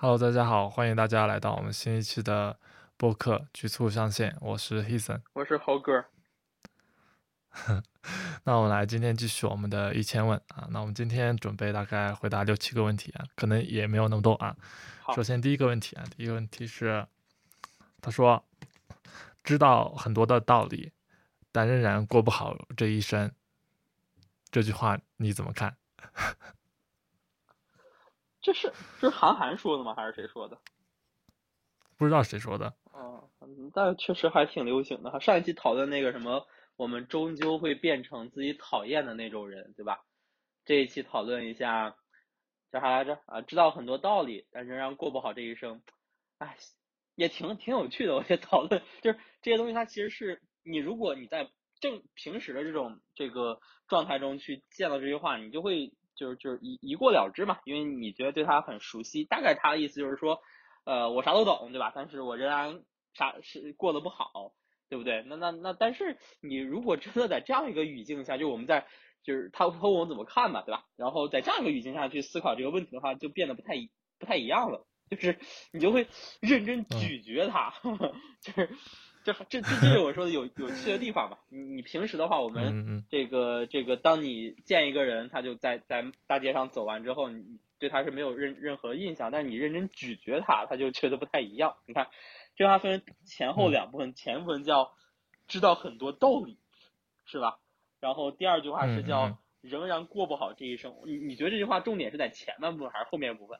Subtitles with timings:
[0.00, 2.56] Hello，大家好，欢迎大家来到我们新一期的
[2.96, 6.04] 播客《局促上线》，我是 Heason，我是猴哥。
[8.44, 14.56] 那我们来今天继续我们的一千问啊，那我们今天准备大概回答六七个问题啊，可能也没有那么多啊。
[15.16, 17.04] 首先第一个问题啊，第一个问题是，
[18.00, 18.44] 他说
[19.42, 20.92] 知道很多的道理，
[21.50, 23.32] 但仍然过不好这一生，
[24.48, 25.76] 这句话你怎么看？
[28.40, 29.94] 这是这是韩寒说的吗？
[29.94, 30.58] 还是谁说的？
[31.96, 32.72] 不知道谁说的。
[32.94, 35.18] 嗯，但确实还挺流行的哈。
[35.18, 36.46] 上一期讨论那个什么，
[36.76, 40.04] 我们终究会变成自己讨厌的那种人，对吧？
[40.64, 41.96] 这一期讨论一下
[42.70, 43.20] 叫啥来着？
[43.26, 45.82] 啊，知道很多道理，但仍然过不好这一生。
[46.38, 46.56] 哎，
[47.16, 48.14] 也挺挺有趣的。
[48.14, 55.92] 我觉得讨论 就是这些东西，它其实是你如果你在正平时的这种这个状态中去见到这句话，你就会。
[56.18, 60.42] 就是就是一一过了之嘛，因为你觉得对他很熟悉，大概他的意思就是说，
[60.84, 61.92] 呃，我啥都懂，对吧？
[61.94, 62.82] 但是我仍然
[63.14, 64.52] 啥是过得不好，
[64.88, 65.22] 对不对？
[65.26, 68.86] 那那那，但是你如果真的在这样一个语境下，就我们在
[69.22, 70.84] 就是他问我们怎么看嘛，对吧？
[70.96, 73.74] 然后在这样一个语境下去思考这个问题的话，就变得不太
[74.18, 75.38] 不太一样了，就是
[75.72, 76.08] 你就会
[76.40, 77.72] 认真咀嚼它，
[78.42, 78.68] 就是。
[79.28, 81.38] 这这这就是我说的有有趣的地方吧？
[81.50, 91.76] 你你平时的话，我们这个这个，当你见一个人，他就在在大街上走完之后，你对他是没有任任何印象，但是你认真咀嚼他，他就觉得不太一样。
[91.84, 92.08] 你看，
[92.56, 94.94] 这话分前后两部分，前部分叫
[95.46, 96.58] 知道很多道理，
[97.26, 97.58] 是吧？
[98.00, 100.94] 然后第二句话是叫仍然过不好这一生。
[101.04, 103.58] 你你觉得这句话重点是在前半部分还是后面部分？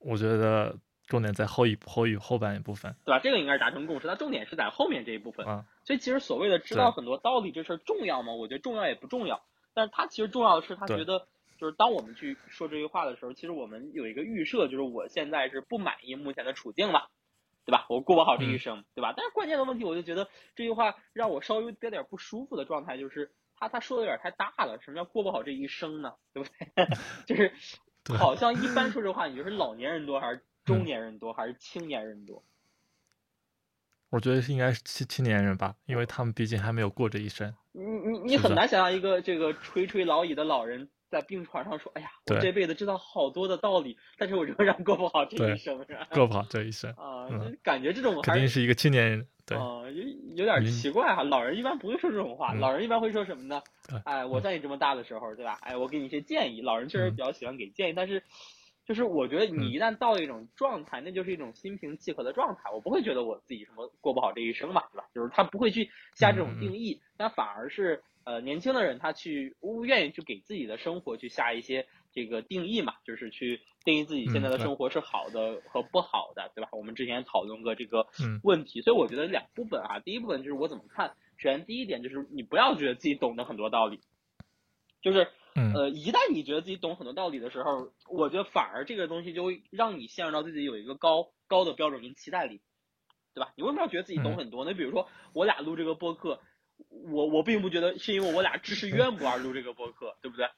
[0.00, 0.78] 我觉得。
[1.06, 3.18] 重点在后一后一后半一部分，对吧？
[3.18, 4.06] 这个应该是达成共识。
[4.06, 5.44] 它重点是在后面这一部分。
[5.84, 8.32] 所以其实所谓的知道很多道理这事儿重要吗？
[8.32, 9.42] 我觉得重要也不重要。
[9.74, 11.26] 但是他其实重要的是，他觉得
[11.58, 17.02] 就是当我们去说这句话的时候，其实我们有一个预设，就是我现在是不满意目前的处境嘛，
[17.66, 17.84] 对吧？
[17.90, 19.12] 我过不好这一生，对吧？
[19.16, 24.78] 但是关键的问题，我就觉得这句话让我稍微有点不舒服的状态，就是他他说的有点太大了。
[24.80, 26.14] 什么叫过不好这一生呢？
[26.32, 26.86] 对不对？
[27.26, 27.52] 就是
[28.16, 30.42] 好像一般说这话，你就是老年人多还是？
[30.64, 32.42] 中年人多还是青年人多？
[34.10, 37.52] 我觉得是应该是青青年人吧，因为他们毕竟还没有过这一生。
[37.72, 47.26] 你你你很难想象一个这个垂垂老矣的老人在病床上说：“哎呀，我这辈子知道好多的道理，但是我仍然过不好这一生。”过不好这一生啊，
[47.64, 49.26] 感觉这种肯定是一个青年人。
[49.44, 50.04] 对啊，有
[50.36, 51.24] 有点奇怪哈。
[51.24, 53.60] 老人一般不会说这种话，老人一般会说什么呢？
[54.04, 55.58] 哎，我在你这么大的时候，对吧？
[55.62, 56.62] 哎，我给你一些建议。
[56.62, 58.22] 老人确实比较喜欢给建议，但是。
[58.86, 62.70] 就是我觉得你一旦到了一种状态，那就是一种心平气和的状态。
[62.70, 65.06] 我不会觉得我自己什么过不好这一生嘛，对吧？
[65.14, 76.68] 就是他不会去下这种定义，但反而是呃年轻的人他去愿意去给自己的生活去下一些这个定义嘛，就是去定义自己现在的生活是好的和不好的，对吧？
[76.72, 78.06] 我们之前讨论过这个
[78.42, 81.14] 问题，所以我觉得两部分啊，第一部分就是我怎么看。
[81.38, 84.00] 首先第一点就是你不要觉得自己懂得很多道理，
[85.00, 85.26] 就是。
[85.54, 92.60] 呃，一旦你觉得自己懂很多道理的时候，我觉得反而这个东西就会让你陷入到自己有一个高高的标准跟期待里，
[93.34, 93.52] 对吧？
[93.56, 94.64] 你为什么要觉得自己懂很多？
[94.64, 96.40] 呢比如说我俩录这个播客，
[96.88, 100.48] 我我并不觉得是因为我俩知识 渊博而录这个播客，对不对？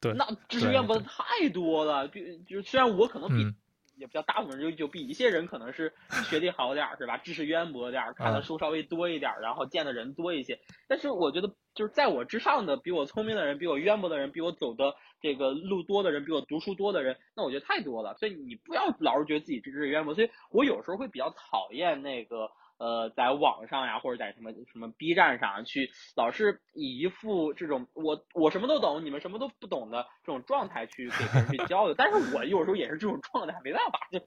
[0.00, 3.54] 对，那知识渊博的太多了，就就虽然我可能比。
[4.00, 5.92] 也不叫大部分人就就比一些人可能是
[6.24, 10.58] 学历好点儿是吧，知识渊博点儿，看的书稍微多一点儿，然后见的人多一些。
[10.88, 18.14] 但是我觉得就是在我之上的，比我聪明的人，比我渊博的人，比我走的这个路多的人，比我读书多的人，那我觉得太多了。
[18.14, 20.14] 所以你不要老是觉得自己知识渊博。
[20.14, 22.50] 所以我有时候会比较讨厌那个。
[22.80, 31.94] 呃，在网上呀，或者在什么什么 B 站上去，老是以一副这种我我什么都懂，你们什么都不懂的这种状态去给别人去交流。
[31.94, 34.18] 但是我有时候也是这种状态，没办法，就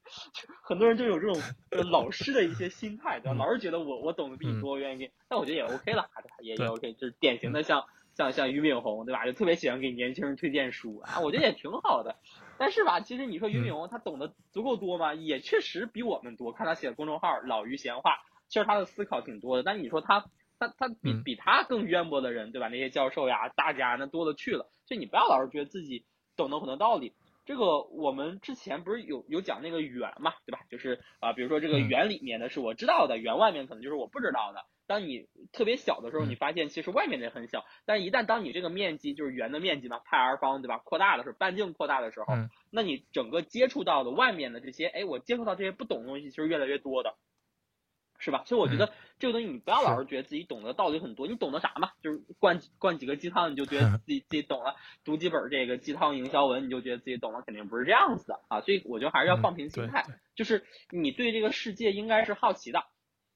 [0.61, 1.41] 很多人就有这种
[1.89, 3.33] 老师的一些心态，对吧？
[3.33, 5.09] 老是觉得我我懂得比你多，愿意。
[5.27, 6.07] 但我觉得也 OK 了，
[6.43, 7.83] 也也 OK，就是典型的像
[8.15, 9.25] 像像俞敏洪，对吧？
[9.25, 12.17] 就特别喜欢给年轻人推荐书啊，我觉得也挺好的。
[12.59, 15.15] 但是吧，其实你说俞敏洪他懂得足够多吗？
[15.15, 16.51] 也确实比我们多。
[16.51, 18.19] 看他写的公众号“老俞闲话”。
[18.53, 20.25] 其实他的思考挺多的，但你说他
[20.59, 22.67] 他他比比他更渊博的人，对吧？
[22.67, 24.69] 那些教授呀、大家那多了去了。
[24.85, 26.05] 所以你不要老是觉得自己
[26.35, 27.13] 懂得很多道理。
[27.45, 30.59] 这个我们之前不是有有讲那个圆嘛，对吧？
[30.69, 34.63] 就是啊，比如说这个圆里面的是我知道的，圆外面可能就是我不知道的。
[34.85, 40.77] 当你特别小的时候，你发现其实外面的很小，但一旦当你这个面积就是圆的面积嘛，派 r 方，对吧？
[40.77, 42.27] 扩大的时候，半径扩大的时候，
[42.69, 47.15] 那你整个接触到的外面的这些，哎，我接触到这些不懂的东西，其实越来越多的。
[48.23, 48.43] 是吧？
[48.45, 51.91] 所以我觉得这个东西你不要老是觉得自己懂得道理很多，你懂得啥嘛？
[52.01, 58.61] 就是灌灌几个鸡汤，你就觉得自己 自己懂了；读几本这个鸡汤营销文，你就觉得自己懂了，肯定不是这样子的啊！
[58.61, 60.05] 所以我觉得还是要放平心态，
[60.35, 62.85] 就是你对这个世界应该是好奇的。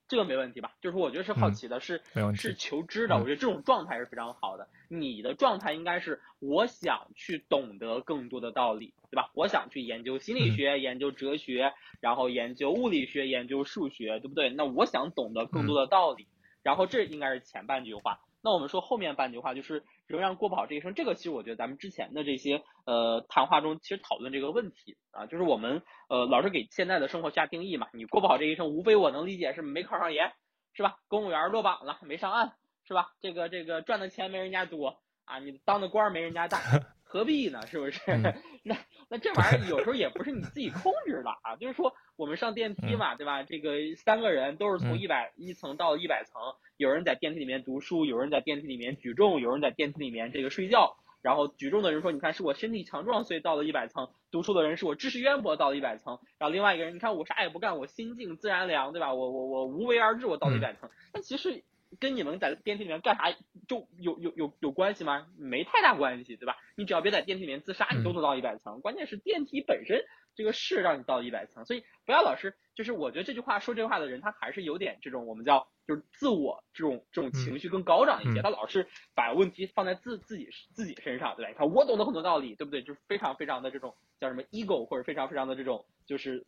[0.07, 0.71] 这个没问题吧？
[0.81, 2.01] 就是我觉得是好奇的，是
[2.35, 3.15] 是求知的。
[3.17, 4.67] 我觉得这种状态是非常好的。
[4.89, 9.29] 你的状态应该是我想去懂得更多的道理，对吧？
[9.33, 14.49] 我想去研究心理学、研究哲学，然后研究物理学、研究数学，对不对？
[14.49, 16.27] 那我想懂得更多的道理，
[16.63, 18.21] 然后这应该是前半句话。
[18.47, 30.31] 那我们说后面半句话就是仍然过不好这一生，这个其实我觉得咱们之前的这些呃谈话中其实讨论这个问题啊，就是我们呃老是给现在的生活下定义嘛，你过不好这一生，无非我能理解是没考上研，
[30.73, 30.95] 是吧？
[31.09, 32.53] 公务员落榜了，没上岸，
[32.85, 33.09] 是吧？
[33.19, 36.57] 这个这个赚的钱没人家多啊，你当的官没人家大。
[37.07, 37.65] 何必呢？
[37.67, 37.99] 是不是？
[38.63, 38.75] 那
[39.09, 41.55] 那这玩意儿有时候也不是你自己控制的啊。
[41.55, 43.43] 就是说，我们上电梯嘛，对吧？
[43.43, 46.41] 这个三个人都是从一百一层到一百层，
[46.75, 50.97] 有人在电梯里面读书，有人在电梯里面举重，有人在电梯里面这个睡觉。
[51.21, 56.19] 然后举重的人说：“你看，是我身体强壮，所以到了一百层。”读书的人是我知识渊博，到了一百层。
[56.37, 59.13] 然后另外一个人，你看我啥也不干，我心静自然凉，对吧？
[59.13, 60.89] 我我我无为而治，我到了一百层。
[61.11, 61.63] 但其实。
[61.99, 63.31] 跟你们在电梯里面干啥
[63.67, 65.27] 就有有有有关系吗？
[65.37, 66.55] 没太大关系，对吧？
[66.75, 68.81] 你只要别在电梯里面自杀，你都能到一百层。
[68.81, 70.03] 关键是电梯本身
[70.35, 78.41] 这个是让你到一百层，所以不要老是就是我觉得这句话说这句话的人，他还是有点这种我们叫就是自我这种这种情绪更高涨一些。
[78.41, 81.49] 他老是把问题放在自自己自己身上，对吧？
[81.49, 82.83] 你看我懂得很多道理，对不对？
[82.83, 86.45] 就是非常非常的这种叫什么 ego 或者非常非常的这种就是。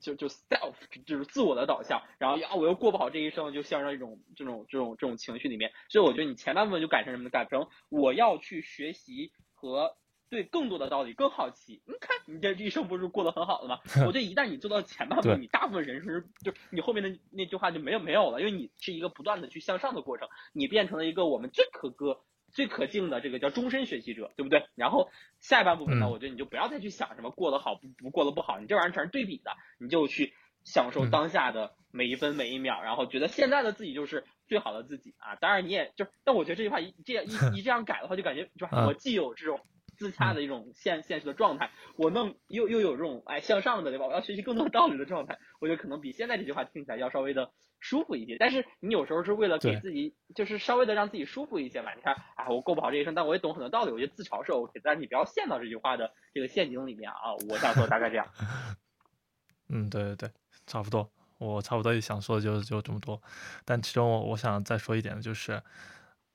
[0.00, 0.74] 就就 self
[1.06, 5.72] 就是自我的导向，然后呀我又过不好这一生，就陷入一种这种这种这种情绪里面。
[5.88, 7.30] 所以我觉得你前半部分就改成什么？
[7.30, 9.96] 改成我要去学习和
[10.28, 11.82] 对更多的道理更好奇。
[11.86, 13.78] 你看你这一生不是过得很好的吗？
[14.06, 22.20] 我觉得一旦你做到前半部分，你大部分人生就你后面的那句话就没有没有了，因为你是一个不断的去向上的过程，你变成了一个我们最可歌。
[22.56, 24.64] 最可敬的这个叫终身学习者，对不对？
[24.74, 25.10] 然后
[25.40, 30.32] 下半部分呢，我觉得你就不要再去想什么过得好不不过得不好，你这玩意儿全是对比的，你就去
[30.64, 35.36] 享受当下的每一分每一秒，然后觉得现在的自己就是最好的自己啊。
[35.36, 38.66] 当然你也就，但我觉得这句话一这样一 一这样改的话，就感觉就？
[38.86, 39.60] 我既有这种。
[39.96, 44.06] 自洽的一种现现实的状态，我弄又又有这种哎向上的对吧？
[44.06, 47.50] 我要学习更多的道理的状态，我觉得可能比现在这句话听起来要稍微的
[47.80, 48.36] 舒服一些。
[48.38, 51.94] 但是你有时候是为了给自己，就是稍微的让自己舒服一些嘛。
[51.94, 54.80] 你看，哎，我过不好这一生，但我也懂很多道理，我觉得自嘲是 OK。
[54.84, 57.34] 但是你不要陷到这句话的这个陷阱里面啊！
[57.48, 58.26] 我想说大概这样。
[59.68, 60.30] 嗯，对对对，
[60.66, 61.10] 差不多。
[61.38, 63.20] 我差不多也想说的就就这么多。
[63.64, 65.62] 但其中我我想再说一点的就是，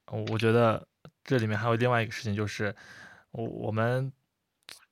[0.06, 0.88] 我觉得
[1.24, 2.75] 这里面还有另外一个事情就是。
[3.31, 4.12] 我我们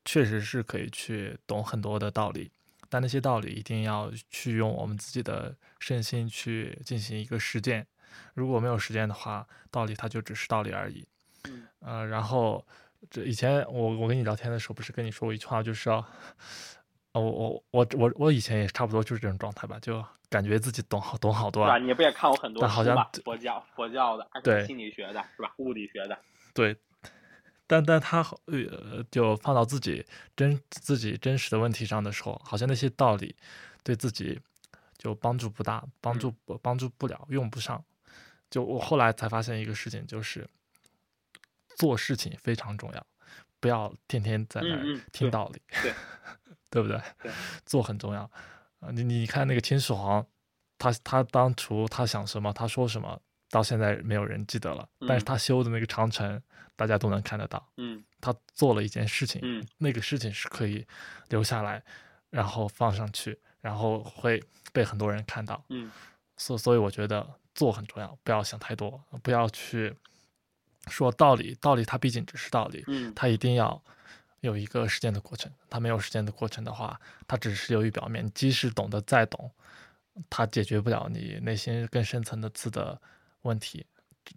[0.06, 2.52] 确实是可以去懂很多的道理，
[2.90, 7.86] 但那些道理一定要去用我们自己的身心去进行一个实践。
[8.34, 11.06] 如果没有实践的话，道理它就只是道理而已。
[11.50, 12.66] 嗯，呃，然后
[13.10, 16.04] 这以前我我跟你聊天的时候，不是跟你说过一句话，就是要，
[17.14, 21.64] 我我我我我以前也差不多就是这种状态吧，就感觉自己懂好懂好多。
[21.64, 23.12] 啊，你不也看过很多书吧？
[23.24, 25.54] 佛教佛教的，对，心理学的是吧？
[25.58, 26.18] 物理学的，
[26.54, 26.76] 对。
[27.72, 30.04] 但但他呃，就放到自己
[30.36, 33.36] 真自己真实的问题上的时候，好像那些道理
[33.84, 34.42] 对自己
[34.98, 36.34] 就帮助不大，帮助
[36.64, 37.86] 帮助不了，用不上。
[38.50, 40.50] 就我后来才发现一个事情，就是
[41.78, 43.08] 做事情非常重要，
[43.60, 45.94] 不要天天在那儿听道理，对
[46.72, 47.00] 对不对？
[47.68, 48.24] 做很重要
[48.80, 48.90] 啊！
[48.92, 50.26] 你你看那个秦始皇，
[50.80, 53.22] 他他当初他想什么，他说什么。
[53.50, 56.42] 到现在没有人记得了，但是他修的那个长城，
[56.76, 57.68] 大家都能看得到。
[57.78, 60.86] 嗯，他做了一件事情，嗯，那个事情是可以
[61.30, 61.84] 留下来，
[62.30, 65.64] 然后放上去，然后会被很多人看到。
[65.70, 65.92] 嗯，
[66.38, 69.96] 所所以我觉得做很重要，不要想太多，不要去
[70.88, 73.82] 说道理，道理它毕竟只是道理，嗯，它一定要
[74.42, 75.52] 有一个实践的过程。
[75.72, 79.52] 它没有实践的过程的话，它只是流于表面，即使懂得再懂，
[80.30, 83.02] 它解决不了你内心更深层的次的。
[83.44, 83.86] 问题，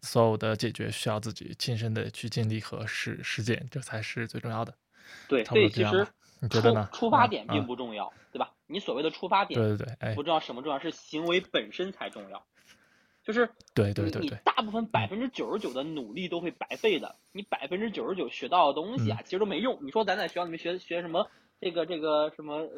[0.03, 4.75] 所有的解决需要自己亲身的去经历和实实践，这才是最重要的。
[5.29, 6.07] 对，所以其实
[6.41, 6.89] 你觉得呢？
[6.93, 8.53] 出发点并不重要，对吧？
[8.67, 10.79] 你所谓的出发点，对对对，哎，不重要什么重要？
[10.79, 12.45] 是行为本身才重要。
[13.25, 19.79] 就是对对对对，你大部分百分之九十九的努力都会白费的，你百分之九十九学到的东西啊，其实都没用。
[19.83, 21.31] 你说咱在学校里面学学什么？
[21.63, 22.69] 这个这个什么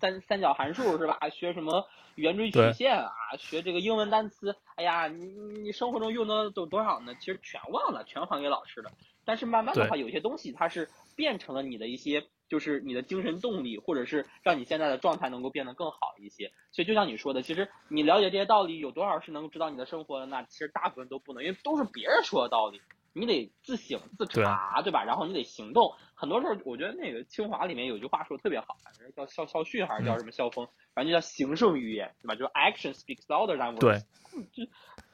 [0.00, 1.16] 三三角函数是吧？
[1.30, 3.10] 学什么圆锥曲线啊？
[3.38, 5.26] 学这个英文单词，哎呀，你
[5.62, 7.14] 你生活中用的都多少呢？
[7.20, 8.90] 其实全忘了，全还给老师了。
[9.24, 12.26] 但是慢慢的话，有些东西它是变成了你的一些。
[12.48, 16.52] 就是你的精神动力，或者是让你现在的状态能够变得更好一些。
[16.70, 20.26] 所以就像你说的，其实你了解这些道理，有多少是能够指导你的生活的？
[20.26, 22.82] 那其实大部分都不能，因为都是别人说的道理。
[23.12, 25.04] 你得自省自查，对吧？
[25.04, 25.94] 然后你得行动。
[26.14, 28.76] 很多时候，我觉得那个清华里面有句话说的特别好，
[29.16, 30.66] 叫校校训还是叫什么校风？
[30.94, 32.34] 反正就叫行胜于言，对吧？
[32.34, 33.80] 就是 action speaks louder than words。
[33.80, 34.72] 对， 就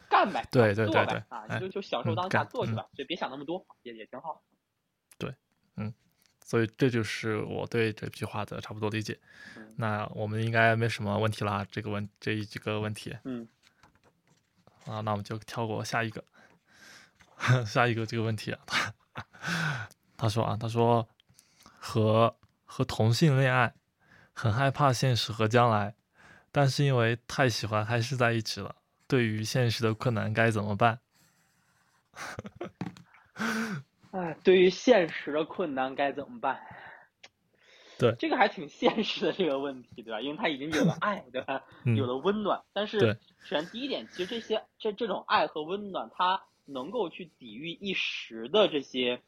[0.09, 4.43] 干呗，对对对对，啊，就就享受当下，做去吧，就别想那么多，也也挺好。
[5.19, 5.35] 对，
[5.77, 5.93] 嗯，
[6.45, 9.19] 所以这就是我对这句话的差不多理解。
[9.77, 13.17] 那我们应该没什么问题啦，这个问这一几个问题。
[13.25, 13.49] 嗯。
[14.87, 16.25] 啊，那我们就跳过下一个。
[17.65, 21.09] 下一个这个问题啊，他他说啊，他说
[21.79, 23.73] 和和同性恋爱，
[24.33, 25.95] 很害怕现实和将来，
[26.51, 28.75] 但是因为太喜欢还是在一起了。
[29.07, 30.99] 对于现实的困难该怎么办？
[34.11, 36.61] 哎，对于现实的困难该怎么办？
[37.99, 40.21] 对，这个还挺现实的这个问题，对吧？
[40.21, 41.63] 因为他已经有了爱，对吧？
[41.97, 46.43] 有了温暖，但是首先第一点，其实这些这这种爱和温暖，它。
[46.69, 49.23] 能够去抵御一时的这些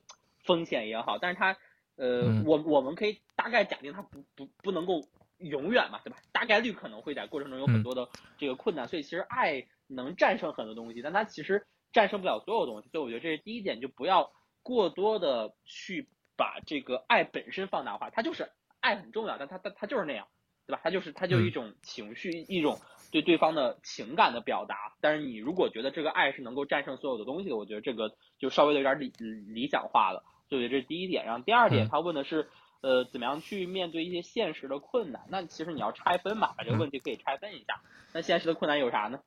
[0.45, 1.57] 风险也好，但是它，
[1.97, 6.19] 呃，我我们可以大概假定它不不不能够永远嘛，对吧？
[6.33, 12.89] 大概率可能会在过程中有很多的这个困难，所以其实爱能战胜很多东西，但它其实战胜不了所有东西。
[12.91, 14.33] 所以我觉得这是第一点，就不要
[14.63, 20.29] 过多的去把这个爱本身放大化，它就是爱很重要，但它它它就是那样，
[20.67, 20.81] 对吧？
[20.85, 22.79] 它就是它就一种情绪，一种。
[23.11, 29.13] 对对方的情感的表达，但是你如果觉得这个爱是能够战胜所有的东西的，我觉得这个就稍微有点理
[29.49, 30.23] 理想化了。
[30.49, 31.25] 所以这是第一点。
[31.27, 32.49] 然后第二点，他问的是，
[32.83, 35.27] 呃，怎么样去面对一些现实的困难？
[35.29, 37.81] 那其实你要拆分嘛，把这个问题可以拆分一下。
[38.13, 39.21] 那现实的困难有啥呢？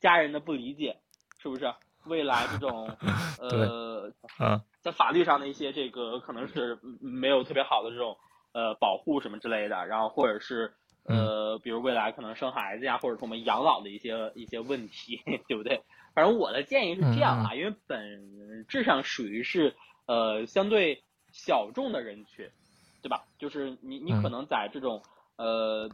[0.00, 0.98] 家人的不理解，
[1.38, 1.72] 是不是？
[2.04, 2.88] 未来这种，
[3.40, 4.12] 呃，
[4.80, 8.16] 在法律上的一些这个可能是没有特别好的这种
[8.52, 10.74] 呃保护什么之类的，然后或者是。
[11.08, 15.82] 呃，比如未来可能生孩子呀，或者是我们养老的一些一些问题， 对不对？
[16.14, 19.74] 反正我的建议是这样啊，因为本质上属于是
[20.06, 22.50] 呃相对小众的人群，
[23.02, 23.24] 对吧？
[23.38, 25.02] 就是你你可能在这种
[25.36, 25.90] 呃，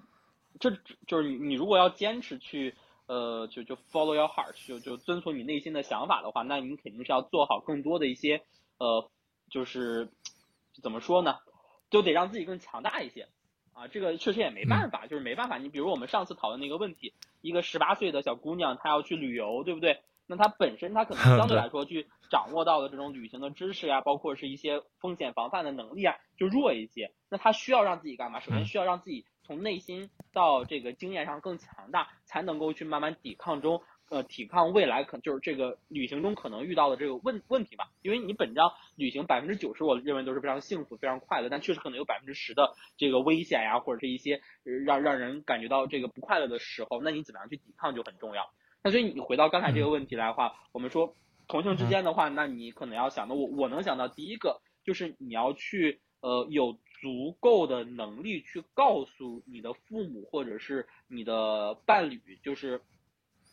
[0.60, 0.70] 这
[1.06, 2.74] 就是你你如果要坚持去
[3.06, 8.42] 呃就就 follow your heart，就就遵从你内心的想法的话，那你肯定是要做好更多的一些
[8.78, 9.10] 呃，
[9.50, 10.08] 就是
[10.82, 11.38] 怎么说呢？
[11.90, 13.28] 就得让自己更强大一些。
[13.82, 15.58] 啊，这个确实也没办法，就是没办法。
[15.58, 20.02] 你比如我们上次讨论那个问题，一个十八岁的小姑娘，她要去旅游，对不对？
[20.28, 27.12] 那她本身她可能相对来说去掌握到的这种旅行的知识呀，包括是一些风险防范的能力啊，就弱一些。
[27.28, 28.38] 那她需要让自己干嘛？
[28.38, 33.82] 首先需要让自己从内心到这个经验上更强大，才能够去慢慢抵抗中。
[34.12, 44.42] 呃，抵抗未来可就是这个旅行中可能遇到的这个问问题吧，因为你本章旅行百分之九十，我认为都是非常幸福、非常快乐，但确实可能有百分之十的这个危险呀，或者是一些
[44.84, 48.50] 让让人感觉到这个不快乐的时候，那你怎么样去抵抗就很重要。
[48.84, 51.16] 那所以你回到刚才这个问题来的话，我们说
[51.48, 62.82] 同性之间的话，那你可能要想的，我我能想到第一个就是你要去呃有足够的能力去告诉你的父母或者是你的伴侣，就是。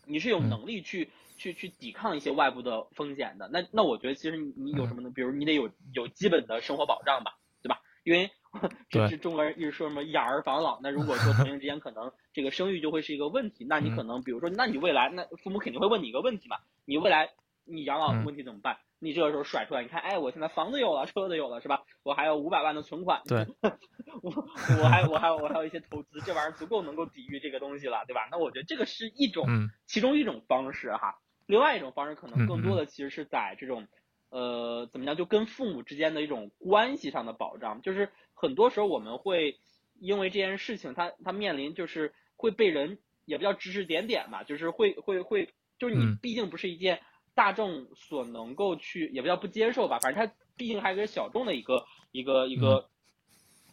[0.09, 5.11] 你是有能力去去去抵抗一些外部的风险的，那那我觉得其实你有什么呢？
[5.13, 7.79] 比如你得有有基本的生活保障吧，对吧？
[8.03, 8.31] 因为
[8.89, 17.29] 这是中国人一直说什么养儿防老，那如果说同龄之间可能 这个生育就会是一个问题，那你可能比如说，那你未来那父母肯定会问你一个问题嘛，你未来
[17.65, 18.77] 你养老问题怎么办？
[18.99, 21.83] 你这个时候甩出来，你看，哎，我现在房子有了，车子有了，是吧？
[22.03, 23.47] 我还有五百万的存款，对，
[24.21, 24.31] 我
[24.81, 28.27] 我还我还我还有一些投资，这玩意儿足够能够抵御这个东西了，对吧？
[28.29, 29.45] 那我觉得这个是一种，
[29.85, 31.15] 其中一种方式哈。
[31.45, 33.87] 另外一种方式可能更多的其实是在这种，
[34.29, 39.59] 呃，怎么样，就跟父母之间的一种关系上的保障，就是很多时候我们会
[39.99, 47.01] 因为这件事情，他他面临就是会被人也不叫指指点点吧，就是会会会，就是你毕竟不是一件。
[47.39, 52.89] 大众所能够去，也不叫不接受吧，反正它毕竟还是个小众的一个一个一个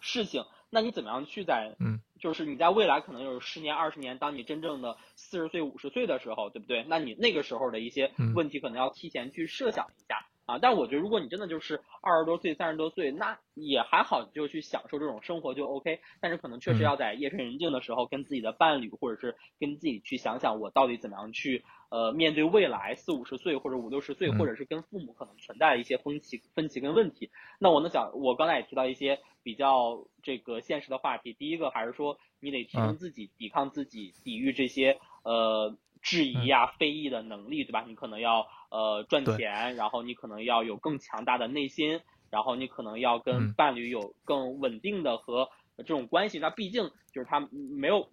[0.01, 0.45] 事情。
[0.71, 6.85] 那你怎么样去在，嗯，就是你在未来可能有十年、二十年，当你真正的四十岁、五十岁的时候，对不对？
[6.87, 10.26] 那你那个时候的一些问题，可能要提前去设想一下。
[10.47, 16.01] 啊，但我觉得如果你真的就是二十多岁、三十多岁，那也还好，你就去享受这种生活就 OK。
[16.21, 27.31] 但是可能确实要在夜深人静的时候，跟自己的伴侣或者是跟自己去想想，我到底怎么样去呃面对未来四五十岁或者五六十岁，或者是跟父母可能存在的一些分歧、分歧跟问题。
[27.59, 31.33] 那我能想，我刚才也提到一些比较这个现实的话题。
[31.33, 35.77] 第一个还是说，你得提升自己，抵抗自己，抵御这些呃。
[36.07, 37.85] 质疑呀、非议的能力，对吧？
[37.89, 45.49] 你可能要呃赚钱，然后你可能要有更强大的内心然后你可能要跟伴侣有更稳定的和
[45.79, 46.39] 这种关系。
[46.39, 48.09] 那毕竟就是他没有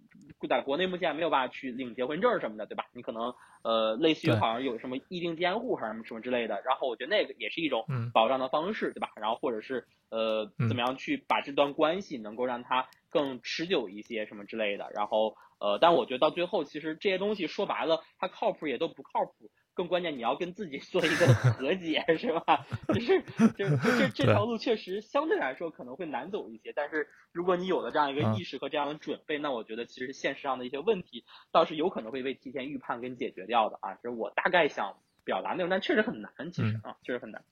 [0.48, 2.84] 在国内目前没有办法去领结婚证什么的，对吧？
[2.94, 3.32] 你可能
[3.62, 6.60] 呃类似于好像有什么异定监护还是什么什么之类的。
[6.64, 9.10] 然后我觉得那个也是一种保障的方式，对吧？
[9.16, 14.90] 然后或者是呃怎么样去把这段关系能够让它更持久一些什么之类的。
[14.94, 19.50] 然后呃，但我觉得到最后其实这些东西说白了，它靠谱也都不靠谱。
[19.76, 21.26] 更关键，你要跟自己做一个
[21.58, 22.64] 和解，是吧？
[22.94, 23.22] 就是
[23.58, 33.94] 就这这条路确实相对来说可能会难走一些，但是如果你有了这样一个意识和这样的准备，那我觉得其实现实上的一些问题倒是有可能会被提前预判跟解决掉的啊。
[33.94, 37.42] 这是我大概想表达内容，但确实很难，其实啊，确实很难。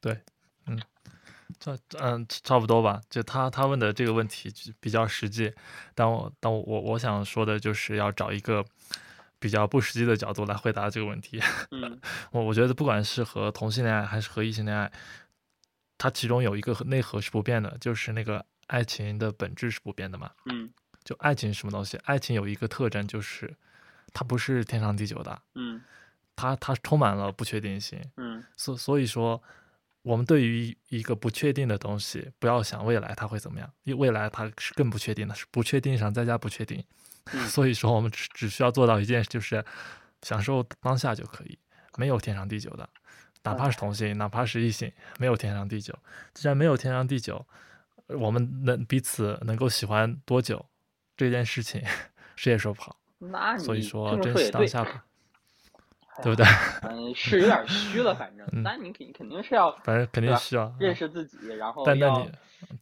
[0.00, 0.18] 对，
[0.66, 0.80] 嗯，
[1.58, 3.00] 这嗯差不多吧。
[3.10, 5.52] 就他他问的这个问题比较实际，
[5.94, 8.64] 但我但我我我想说的就是要找一个。
[9.42, 11.42] 比较不实际的角度来回答这个问题。
[11.72, 14.92] 嗯，我我觉得不管是和同性恋爱还是和异性恋爱，
[15.98, 20.30] 它其中有一个内核是不变的，就是那个爱情的本质是不变的嘛。
[20.44, 20.70] 嗯，
[21.02, 21.96] 就爱情是什么东西？
[22.04, 23.52] 爱情有一个特征，就是
[24.12, 25.36] 它不是天长地久的。
[25.56, 25.82] 嗯，
[26.36, 28.00] 它它充满了不确定性。
[28.18, 29.42] 嗯，所所以说，
[30.02, 36.82] 我们对于一个不确定的东西，不要想未来它会怎么样，因为未来它是更不确定的，是不确定上再加不确定。
[37.46, 39.64] 所以说，我们只只需要做到一件事，就是
[40.22, 41.56] 享受当下就可以，
[41.96, 42.88] 没有天长地久的，
[43.44, 45.96] 哪怕是同性，哪怕是异性，没有天长地久。
[46.34, 47.46] 既然没有天长地久，
[48.08, 50.66] 我们能彼此能够喜欢多久，
[51.16, 51.80] 这件事情
[52.34, 52.98] 谁也说不好。
[53.56, 55.04] 所以说，珍惜当下吧，
[56.22, 56.44] 对不对？
[56.82, 58.46] 嗯，是有点虚了，反正。
[58.62, 62.30] 但你肯肯定是要，反正肯定需要认识自己，然后要但你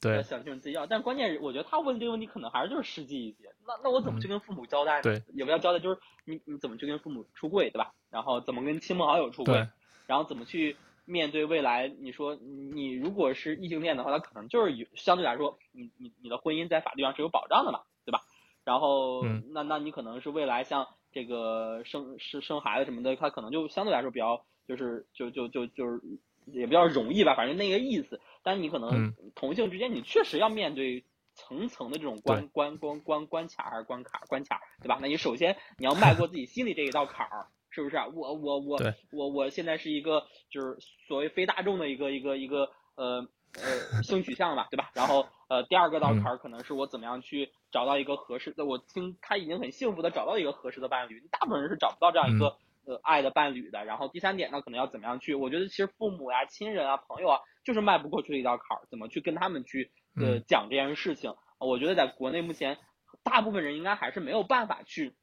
[0.01, 0.87] 对想清楚自己要。
[0.87, 3.49] 但关键，我觉得他问这个问题可能还是就是实际一些。
[3.67, 5.03] 那那我怎么去跟父母交代呢？
[5.03, 7.93] 对，也不要交代，就是你你怎么去跟父母出柜，对吧？
[8.11, 9.69] 然后怎么跟亲朋好友出柜？
[10.07, 11.87] 然后怎么去面对未来？
[11.87, 18.23] 你说你如果是异性恋的话，他可能就是有相对来说，你你你的婚姻在法律上是有保障的嘛，对吧？
[18.65, 26.01] 然后那那你可能是未来像这个生生生孩子什么的，他可能就相对来说比较就是就就就就是
[26.47, 28.21] 也比较容易吧，反正那个意思。
[28.43, 31.05] 但你可能同性之间，你确实要面对。
[31.37, 34.99] 层层的这种关关关关关卡还是关卡关卡，对吧？
[35.01, 37.97] 那你首先你要迈过自己心里这一道坎儿，是不是？
[38.15, 38.79] 我我我
[39.11, 44.91] 我我现在是一个就是所谓非大众的一个一个一个呃呃性取向吧，对吧？
[44.95, 53.85] 然后呃第二个道坎儿可能是我怎么样去找到一个合适的，我听他已经很幸福的找到一个合适的伴侣，大部分人是找不到这样一个呃爱的伴侣的。
[53.85, 55.35] 然后第三点呢，可能要怎么样去？
[55.35, 59.91] 我觉得其实父母呀、亲人啊、朋友啊，就是迈不过去的一道坎儿，怎么去跟他们去？
[60.17, 62.79] 呃，讲这件事情，我觉得在国内目前，
[63.23, 65.15] 大部分人应该还是没有办法去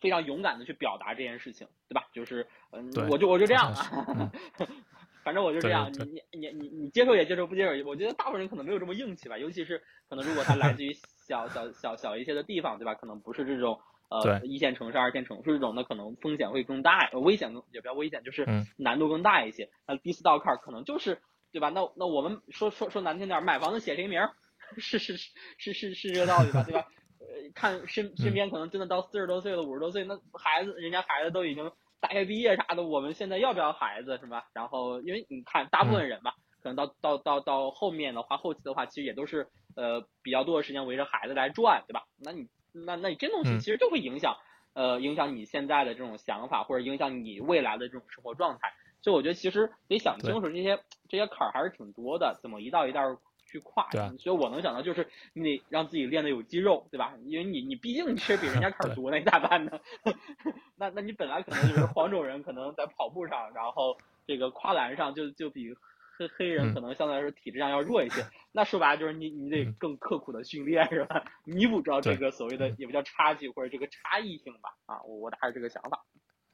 [0.00, 2.06] 非常勇敢的去表达这件事情，对吧？
[2.12, 4.30] 就是，嗯，我就我就这样啊，
[5.24, 10.92] 反正我就这样，你你你你你接受也接受，不接受，我觉得大部分人可能没有这么硬气吧，尤其是可能如果他来自于
[11.26, 12.94] 小小小小一些的地方，对吧？
[12.94, 19.70] 可能不是这种呃一线城市、二线城市这种，那可能风险会更大，危险更也比较危险，就是难度更大一些。
[19.86, 21.18] 那第四道坎可能就是。
[21.54, 21.68] 对吧？
[21.68, 24.32] 那那我们说说说难听点，买房子写谁名儿，
[24.76, 26.64] 是是是是是是这个道理吧？
[26.64, 26.88] 对吧？
[27.20, 34.46] 呃，看身身边可能真的到四十多岁了，五十多岁，那孩子人家孩子都已经大学毕业啥的，我们现在要不要孩子是吧？
[34.52, 42.04] 然后因为你看大部分人吧，可能到到到到后面的话，后期的话，其实也都是呃比较多的时间围着孩子来转，对吧？
[42.18, 44.36] 那你那那你这东西其实就会影响
[44.74, 48.72] 呃影响你现在的这种想法，或者影响你未来的这种生活状态。
[49.00, 50.78] 所以我觉得其实得想清楚这些
[51.08, 53.18] 这些坎儿还是挺多的，怎么一道一道
[53.54, 53.88] 去跨。
[54.18, 57.14] 所以我能想到就是你得让自己练的有肌肉，对吧？
[57.24, 59.78] 因为你你毕竟确实比人家坎儿多，那你咋办呢？
[60.76, 65.72] 那那你本来可能就是黄种人，可能在跑步上，然后这个跨栏上就就比
[66.18, 68.26] 黑黑人可能相对来说体质上要弱一些。
[68.50, 71.24] 那说白了就是你你得更刻苦的训练，是吧？
[71.44, 74.74] 弥补着这个所谓的也不叫差距或者这个差异性吧？
[74.86, 76.04] 啊，我我大概是这个想法。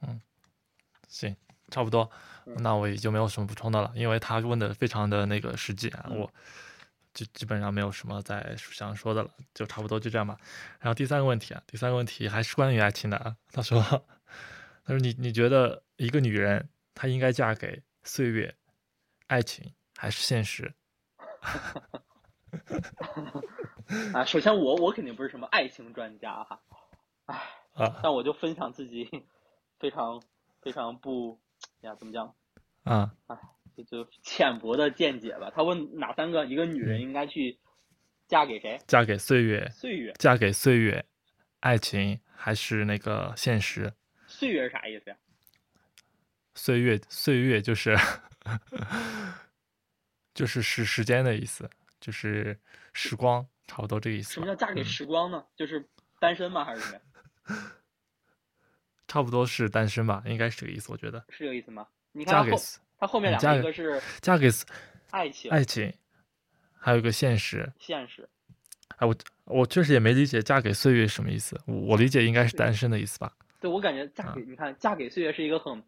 [0.06, 0.20] 嗯，
[1.08, 1.34] 行。
[1.72, 2.10] 差不多，
[2.44, 6.28] 那我也就没有什么补充的了，因为他问的非常的那个实际啊，我
[7.12, 10.37] 就基本上没有什么再想说的了，就差不多就这样吧。
[10.79, 13.37] 然后第三个问题啊，第三个问题还是关于爱情的啊。
[13.53, 18.55] 他说，他说你你觉得一个女人她应该嫁给岁月、
[19.27, 20.73] 爱情还是现实？
[24.14, 26.61] 啊，首先我我肯定不是什么爱情专家哈，
[27.27, 27.40] 唉，
[28.03, 29.25] 但我就分享自己
[29.79, 30.23] 非常
[30.61, 31.40] 非常不。
[31.81, 32.35] 呀，怎么讲？
[32.85, 33.37] 啊，哎，
[33.85, 35.51] 就就浅薄的见解吧。
[35.55, 37.59] 他问哪三个一个女人应该去
[38.29, 38.79] 嫁给谁？
[38.87, 39.69] 嫁给岁月？
[39.71, 40.12] 岁月？
[40.19, 41.05] 嫁给岁月？
[41.61, 43.93] 爱情还是那个现实？
[44.27, 45.16] 岁月是啥意思呀？
[46.55, 47.97] 岁月，岁月就是，
[50.35, 51.69] 就是时时间的意思，
[52.01, 52.59] 就是
[52.93, 54.35] 时光，差不多这个意思。
[54.35, 55.45] 什么叫嫁给时光呢？
[55.55, 55.88] 就是
[56.19, 56.64] 单身吗？
[56.64, 57.01] 还是什么？
[59.07, 61.25] 差不多是单身吧，应该是这个意思，我觉得。
[61.31, 61.87] 是这个意思吗？
[62.12, 62.57] 你看后，
[63.00, 64.50] 他后面两个一个是嫁给
[65.10, 65.92] 爱情，爱情，
[66.78, 68.28] 还有一个现实，现实。
[68.98, 73.32] 哎，我我确实也没理解“嫁给岁月”什么意思，我理解应该是单身的意思吧。
[73.58, 75.82] 对，我感觉嫁给你看，嫁给岁月是一个很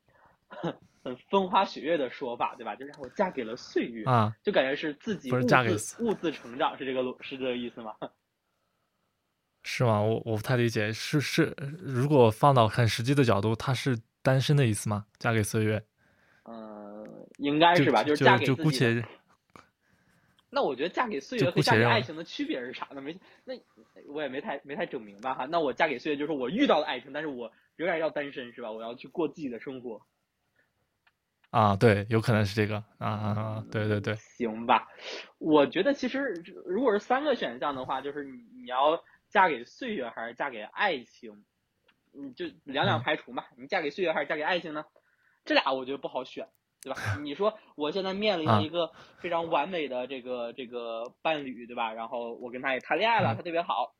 [0.48, 2.74] 很很风花雪月的说法，对吧？
[2.74, 7.94] 就是我嫁给了岁月啊，就感觉是自己不是嫁给物自成长，是这个是这个意思吗？
[9.64, 10.00] 是吗？
[10.00, 15.04] 我我不太理解，是是，如果放到很实际的角度，他是单身的意思吗？
[15.18, 15.84] 嫁给岁月？
[17.38, 19.04] 嗯，应该是吧，就是嫁给就姑且。
[20.54, 23.00] 那我觉得嫁给岁月和嫁给爱情的区别是啥呢？
[23.00, 23.54] 没，那
[24.08, 25.46] 我也没太没太整明白哈。
[25.46, 28.70] 那我嫁给岁月就是我遇到了爱情，但是我仍然要单身是吧？
[28.70, 30.02] 我要去过自己的生活。
[31.48, 34.14] 啊，对，有可能是这个啊，对对对。
[34.16, 34.88] 行吧，
[35.38, 36.34] 我觉得其实
[36.66, 41.44] 如果是三个选项的话，就是你你要嫁给岁月还是嫁给爱情，
[42.12, 43.44] 你就两两排除嘛。
[43.56, 44.84] 你嫁给岁月还是嫁给爱情呢？
[45.46, 46.46] 这俩我觉得不好选。
[46.82, 46.96] 对吧？
[47.22, 51.92] 你说我现在面临一个非常完美的这个这个伴侣，对吧？
[51.92, 53.94] 然后我跟他也谈恋爱了，他特别好，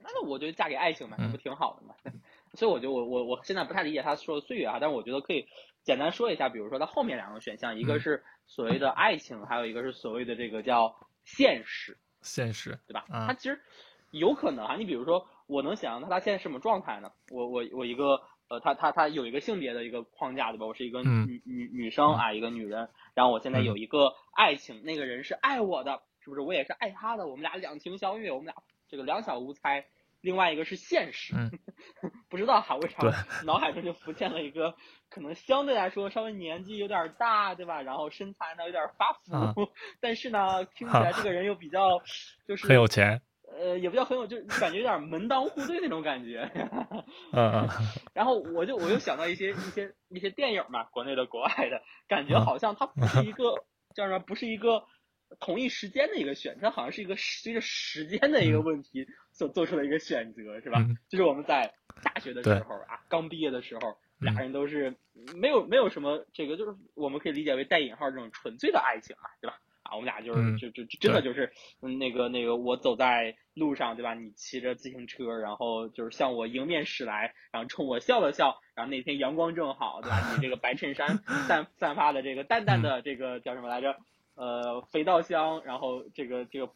[0.00, 1.94] 那我就嫁给爱情嘛，那不挺好的吗？
[2.54, 5.46] 所以我觉得我我我现在不太理解他说的岁月啊，但是我觉得可以
[5.82, 13.04] 简单说一下，比如说他后面两个选项，一个是所谓的爱情，还有一个是所谓的这个叫现实，现实，对吧？
[13.26, 13.60] 他其实
[14.12, 17.12] 有可能啊，你比如说我能想象他他现在什么状态呢？
[17.30, 18.22] 我我我一个。
[18.48, 20.66] 呃，他他他有一个性别的一个框架，对吧？
[20.66, 22.88] 我是一个女女女生啊，一个女人。
[23.14, 26.40] 然后我现在有一个爱情，那个人是爱我的，是不是？
[26.40, 28.54] 我也是爱他的，我们俩两情相悦，我们俩
[28.88, 29.86] 这个两小无猜。
[30.20, 31.32] 另外一个是现实，
[32.28, 32.98] 不知道哈，为啥
[33.44, 34.74] 脑海中就浮现了一个
[35.08, 37.82] 可能相对来说稍微年纪有点大，对吧？
[37.82, 39.12] 然后身材呢有点发
[39.52, 42.02] 福，但是呢听起来这个人又比较
[42.48, 43.22] 就是很有钱。
[43.58, 46.48] 呃，也不叫很有，就感觉有点门当户对那种感觉。
[47.32, 47.68] 嗯嗯。
[48.14, 54.84] 然后我就我又想到一些一些一些电影嘛，国内的、国外的，感觉好像它不是一个叫什么，不是一个
[55.40, 60.86] 同一时间的一个选择，好像是一个随着时间的一个问题所做出的一个选择，是吧？
[61.08, 64.94] 就是我们在大学的时候啊，刚毕业的时候，俩人都是
[65.34, 69.58] 没有没有什么这个，就是我们可以理解为带引号这种纯粹的爱情嘛，对吧？
[69.88, 74.14] 啊，我们俩就是就就真的就是，嗯，那个那个，我走在路上，对吧？
[74.14, 78.58] 你骑着自行车，然后就是向我迎面驶来，然后冲我笑了笑。
[78.74, 80.34] 然后那天阳光正好，对吧？
[80.34, 83.96] 你这个白衬衫 散散发的这个淡淡的这个叫什么来着？
[84.36, 86.72] 呃，肥皂香，然后这个这个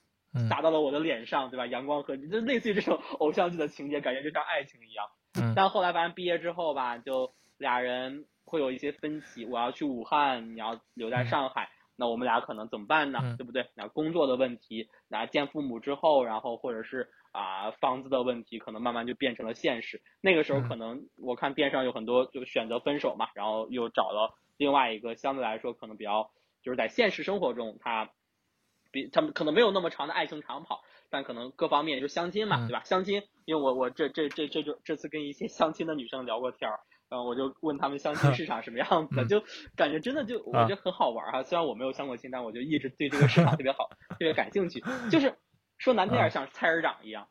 [0.51, 1.67] 打到了我的脸上，对吧？
[1.67, 5.07] 阳光和就类似于这种偶像剧的情节，感觉就像爱情一样。
[5.55, 9.45] 但后来反正毕业之后吧，就俩人会有一些分歧。
[9.45, 11.71] 我要去武汉，你要留在上海。
[11.97, 13.21] 那我们俩可能怎么办呢？
[13.37, 13.69] 对不对？
[13.75, 20.03] 那工作的问题，那见父母之后，然后或者是啊房子的问题，可能慢慢就变成了现实。
[20.21, 26.31] 那个时候可能我看边上有很多就选择分手嘛，然后又找了另外一个相对来说可能比较
[26.63, 28.11] 就是在现实生活中他
[28.91, 32.83] 比他们可能没有那么长的爱情长跑，但可能各方面就相亲嘛，对吧？
[32.85, 36.81] 相亲，因为我我这这这这就这次跟一些相亲的女生聊过天儿。
[37.13, 39.43] 嗯，我就问他们相亲市场什么样子，就
[39.77, 41.43] 感觉真的就我觉得很好玩哈。
[41.43, 44.83] 虽然我没有相过亲，但我就一直对这个市场特别好， 特别感兴趣。
[45.11, 45.37] 就是
[45.77, 47.29] 说难听点，像菜市场一样，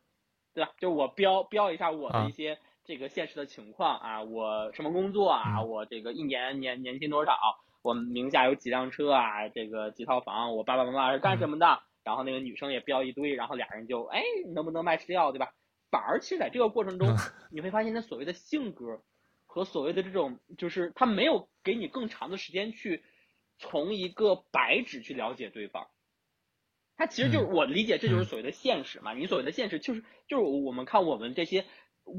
[0.54, 0.72] 对吧？
[0.78, 7.34] 就我标标一下我的一些这个现实的情况啊，我什么工作啊，我这个一年年年薪多少，
[7.82, 11.82] 我名下有几辆车啊，这个几套房，我爸爸妈妈是干什么的？
[12.04, 14.22] 然后那个女生也标一堆，然后俩人就哎
[14.54, 15.50] 能不能 match 掉，对吧？
[15.90, 17.16] 反而其实在这个过程中，
[17.52, 19.02] 你会发现他所谓的性格。
[19.54, 23.04] 和所谓的这种，就是他没有给你更长的时间去
[23.58, 25.90] 从一个白纸去了解对方，
[26.96, 29.14] 他其实就是我理解，这就是所谓的现实嘛。
[29.14, 31.66] 你所谓的现实，就是就是我们看我们这些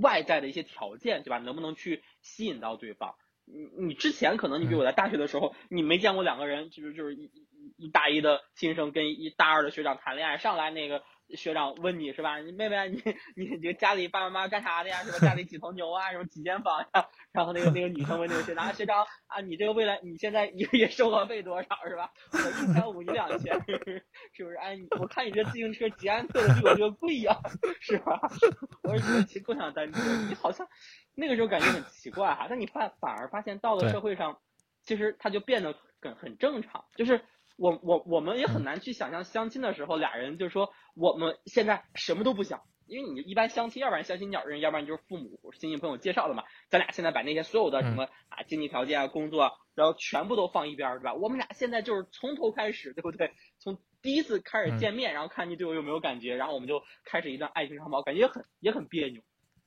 [0.03, 1.39] 外在的一些条件，对吧？
[1.39, 3.15] 能不能去吸引到对方？
[3.47, 7.31] 你你之前可能你比如我在大学的时候，你没见过两个人，就是就是一
[7.79, 11.03] 一大一的新生跟一大二的学长谈恋爱，上来那个。
[11.35, 12.39] 学长问你是吧？
[12.39, 13.03] 你妹妹，你
[13.37, 15.03] 你你家里爸爸妈妈干啥的呀？
[15.05, 15.19] 是吧？
[15.19, 16.11] 家里几头牛啊？
[16.13, 17.09] 什么几间房呀？
[17.33, 22.11] 然后那个那个女生问那个学长，学长啊，你这个未来你现在一个月生活费多少是吧？
[22.33, 23.55] 我一千五，你两千，
[24.33, 24.57] 是不是？
[24.57, 27.37] 哎，我看你这自行车捷安特的比我这个贵呀，
[27.81, 28.21] 是吧？
[28.85, 30.67] 我说你其实更想单车，你好像
[31.15, 34.39] 那个时候感觉很奇怪哈，但你发反而发现到了社会上，
[34.83, 37.25] 其实它就变得很很正常，就是。
[37.63, 46.43] 我我我们也很难去想象相亲的时候，俩人就说我们现在什么都不想，因为你一般相亲，要不然相亲角人，要不然就是父母亲戚朋友介绍的嘛。
[46.71, 51.15] 咱俩现在把那些所有的什么啊经济条件啊工作，然后全部都放一边，对吧？
[51.15, 53.31] 我们俩现在就是从头开始，对不对？
[53.61, 59.23] 从第一次开始见面，然后看你对我有没有感觉，然后我们就开始一段爱情长跑，感觉也很也很别扭。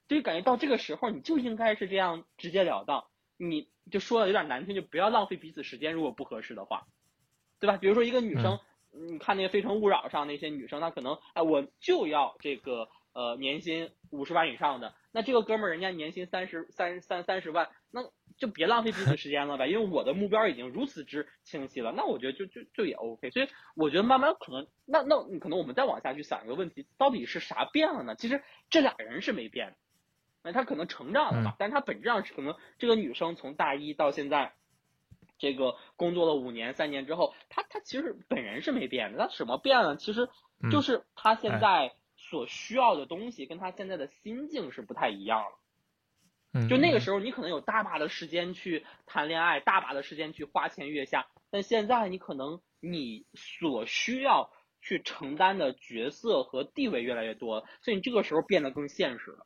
[0.10, 3.06] 就感觉到这个时候，你就应该是这样直截了当，
[3.38, 6.86] 你就说的有点难听，就不要浪费彼此时间，如果不合适的话，
[7.66, 7.78] 对吧？
[7.78, 8.60] 比如说一个女生。
[8.98, 14.94] 你看那个《非诚勿扰》上那些女生，她可能哎，我就要这个呃年薪五十万以上的。
[15.12, 19.68] 那这个哥们儿人家年薪三十三三三十万，那就别浪费彼此时间了呗。
[19.68, 23.32] 因为我的目标已经如此之清晰了，那我觉得就就就也 OK。
[23.32, 28.16] 所以我觉得慢慢可能那那你可能我们再往下去想一个问题，到底是啥变了呢？
[28.16, 29.76] 其实这俩人是没变，
[30.42, 34.54] 那他可能成长了嘛，但是他本质上是可能这个女生从大一到现在。
[35.38, 39.20] 这个工作了五年、三年之后，他他其实本人是没变的。
[39.20, 39.96] 他什么变了？
[39.98, 40.30] 其实
[40.72, 46.68] 就是他现在所需要的东西跟他现在的心境是不太一样了。
[46.70, 54.50] 就那个时候，你可能有大把的时间去谈恋爱，大把的时间去花前月下，但现在你可能你所需要
[54.82, 59.46] 去承担的角色和地位越来越多，所以你这个时候变得更现实了。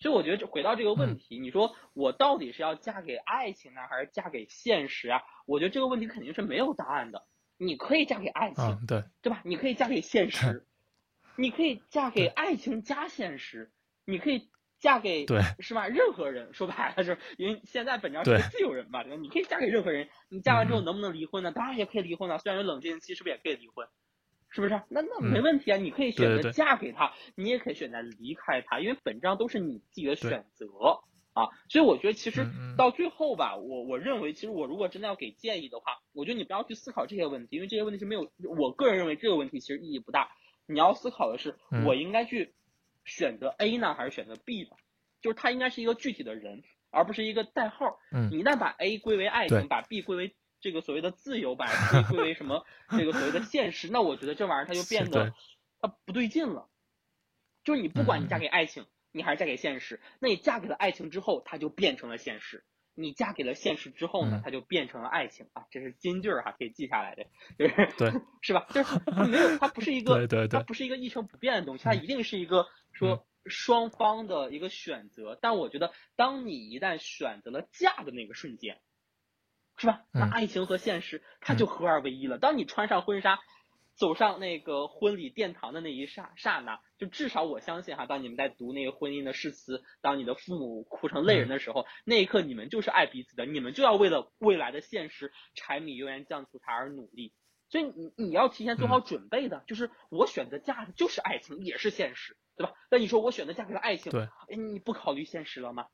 [0.00, 5.22] 所以我觉得，回到这个问题，你说我到底是要嫁给爱情呢，还是嫁给现实啊？
[5.46, 7.26] 我觉得这个问题肯定是没有答案的。
[7.56, 9.42] 你可以嫁给爱情，对对吧？
[9.44, 10.64] 你可以嫁给现实，
[11.36, 13.72] 你可以嫁给爱情加现实，
[14.04, 15.88] 你可以嫁给对是吧？
[15.88, 19.02] 任何人说白了，就是因为现在本质上是个自由人吧？
[19.02, 21.50] 你可以嫁给任何人，你嫁完之后能不能离婚呢？
[21.50, 23.88] 当然也可以离婚了，虽然有冷静期，是不是也可以离婚？
[24.50, 24.80] 是不是？
[24.88, 25.76] 那那没问题啊！
[25.76, 30.66] 你可以选择嫁给他，你也可以选择离开他，因为本质上都是你自己的选择
[31.34, 31.48] 啊。
[31.68, 38.30] 所以我觉得其实到最后吧，我我认为，其实我如果真的要给建议的话，我觉得你不要去思考这些问题，因为这些问题是没有。
[38.58, 40.30] 我个人认为这个问题其实意义不大。
[40.66, 42.54] 你要思考的是，我应该去
[43.04, 44.70] 选择 A 呢，还是选择 B 呢？
[45.20, 47.98] 就是他应该是一个具体的人，而不是一个代号。
[48.30, 50.34] 你一旦把 A 归为爱情，把 B 归为。
[50.60, 52.64] 这个所谓的自由，把 归归为什么？
[52.90, 55.32] 这个所谓的现实，那我觉得这玩意儿它就变得
[55.80, 56.68] 它不对劲了。
[57.64, 62.60] 就是你不管你嫁给爱情，你还是嫁给现实，那你嫁给了爱情之后，它就变成了现实；
[62.94, 65.66] 你嫁给了现实之后呢，它就变成了爱情啊！
[65.70, 67.26] 这是金句儿哈，可以记下来的，
[67.58, 68.66] 就是对，是吧？
[68.72, 75.38] 就是它没有，它不是一个， 对对对，它不是一个一成不变的东西，它一定是一个说双方的一个选择。
[75.40, 78.80] 但我觉得，当你一旦选择了嫁的那个瞬间。
[79.78, 80.02] 是吧？
[80.12, 82.36] 那爱情和现实，它就合二为一了。
[82.38, 83.38] 当你穿上婚纱，
[83.94, 97.32] 走上那个婚礼殿堂的那一刹刹那，就至少我相信哈，当你们在读那个婚姻的誓词，当你的父母哭成泪人的时候，那一刻你们就是爱彼此的，你们就要为了未来的现实柴米油盐酱醋茶而努力。
[97.70, 102.72] 所以你你要提前做好准备的，就是我选择嫁的就是爱情，也是现实，对吧？
[102.90, 105.86] 那你说我选择嫁给了爱情，对，哎，你不考虑现实了吗？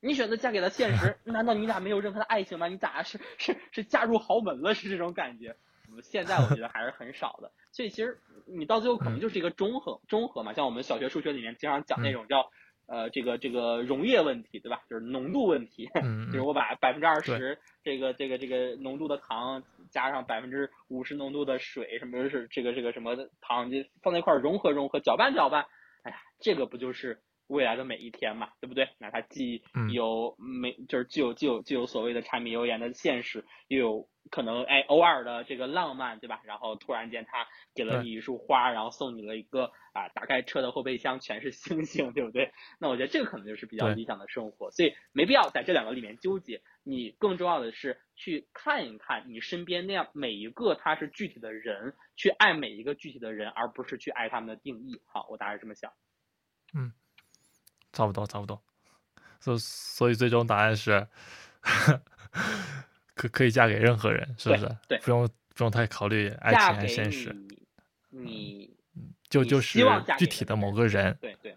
[0.00, 2.68] 你选择嫁给了现实，难道你俩没有任何的爱情吗？
[2.68, 4.74] 你咋是是是嫁入豪门了？
[4.74, 5.56] 是这种感觉？
[6.02, 7.50] 现在我觉得还是很少的。
[7.72, 12.50] 所以其实你到最后可能就是一个中和中和嘛，像我们小学数学里面经常讲那种叫
[12.86, 14.82] 呃这个这个溶液问题，对吧？
[14.88, 15.88] 就是浓度问题，
[16.30, 25.66] 就是我把百分之二十这个这个这个浓度的糖加上百分之五十浓度的水，什么是这个这个什么糖就放在一块融合融合搅拌搅拌，
[26.02, 27.20] 哎呀，这个不就是？
[27.48, 28.88] 未来的每一天嘛，对不对？
[28.98, 36.40] 那它既有没就是既有既有既有所谓的柴米油盐的现实，又有可能哎偶尔的这个浪漫，对吧？
[36.44, 42.52] 然后突然间他给了你一束花，然后送你了一个啊，打开车的后备箱全是星星， 对不对？
[42.78, 46.60] 那我觉得这个可能就是比较理想的生活，所以没必要在这两个里面纠结。
[46.84, 55.00] 你更重要的是去看一看你身边那样每一个他是具体的人，去爱每一个具体的人，而不是去爱他们的定义。
[55.06, 55.92] 好，我大概这么想。
[56.74, 56.92] 嗯。
[57.92, 58.60] 差不多，差不多，
[59.40, 61.06] 所所以最终答案是，
[63.14, 64.76] 可可以嫁给任何人，是不是？
[64.88, 67.34] 对，不用不用太考虑爱情还是现实。
[68.10, 68.76] 你，
[69.28, 69.78] 就就是
[70.18, 71.16] 具体的某个人。
[71.20, 71.56] 对对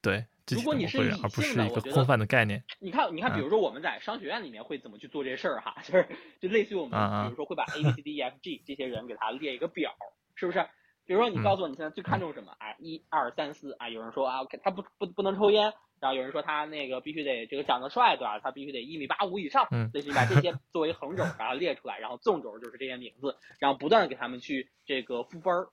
[0.00, 2.62] 对，如果你是人，而不是一个空泛的概念。
[2.78, 5.76] 你看，你看，比如说我们在商学院里面会怎么去做这事儿哈？
[5.82, 6.08] 就是
[6.40, 9.94] 就类似于我们，比如说会把 A B C D E F G 这些人给他列一个表，
[10.34, 10.64] 是不是？
[11.08, 12.52] 比如说，你告诉我你现在最看重什么？
[12.58, 18.38] 啊，一二三四啊，有人说啊，他不不不能抽烟，然后有人说他那个必须得这个长得帅，对吧？
[18.40, 25.68] 他必须得一米八五以上，嗯，所以把这些作为横轴然后列出来，然后纵轴就是这些名字，然后不断的给他们去这个赋分儿。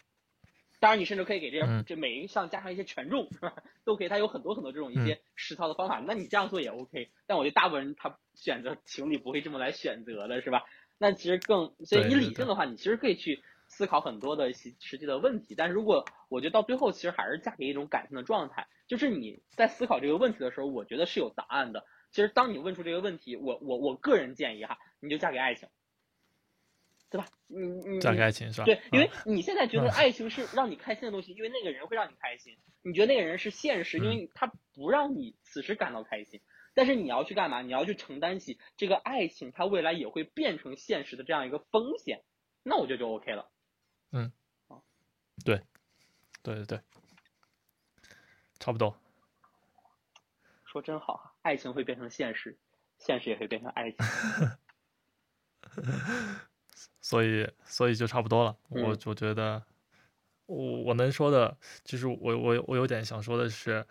[0.80, 3.56] 当然，你甚至可以给这些这每一项加上一些权重，是吧？
[3.84, 6.00] 都可以，它有很多很多这种一些实操的方法。
[6.00, 10.64] 那你这样做也 OK，但我觉得大部分人他选择情侣不会这么来选择的，是吧？
[10.98, 13.44] 那其实更，所以你理性的话，你其实可以去。
[13.76, 15.54] 思考很多的实实际的问题。
[15.54, 21.86] 但是如果我觉得到最后，其实还是嫁给一种感性的状态，就是你在思考这个问题的时候，我觉得是有答案的。
[22.12, 25.68] 其实当你问出这个问题，我我我个人建议哈，你就嫁给爱情，
[27.10, 27.28] 对吧？
[27.48, 27.60] 你
[27.90, 28.66] 你嫁给爱情是吧？
[28.66, 36.40] 对，因为你现在觉得爱情是让你开心的东西，因为那个人会让你开心，你觉得那个人是现实，因为他不让你此时感到开心。
[36.74, 37.62] 但是你要去干嘛？
[37.62, 42.22] 你要去承担起这个爱情，它未来也会变成现实的这样一个风险，
[42.64, 43.50] 那我觉得就 OK 了。
[44.18, 44.32] 嗯，
[45.44, 45.62] 对，
[46.42, 46.82] 对对对，
[48.60, 48.98] 差不多。
[50.64, 52.58] 说真好，爱情会变成现实，
[52.98, 53.98] 现实也会变成爱情。
[57.02, 58.58] 所以，所以就差不多了。
[58.70, 59.62] 我我觉得，
[60.46, 63.86] 我我能说的，其实我我我有点想说的是。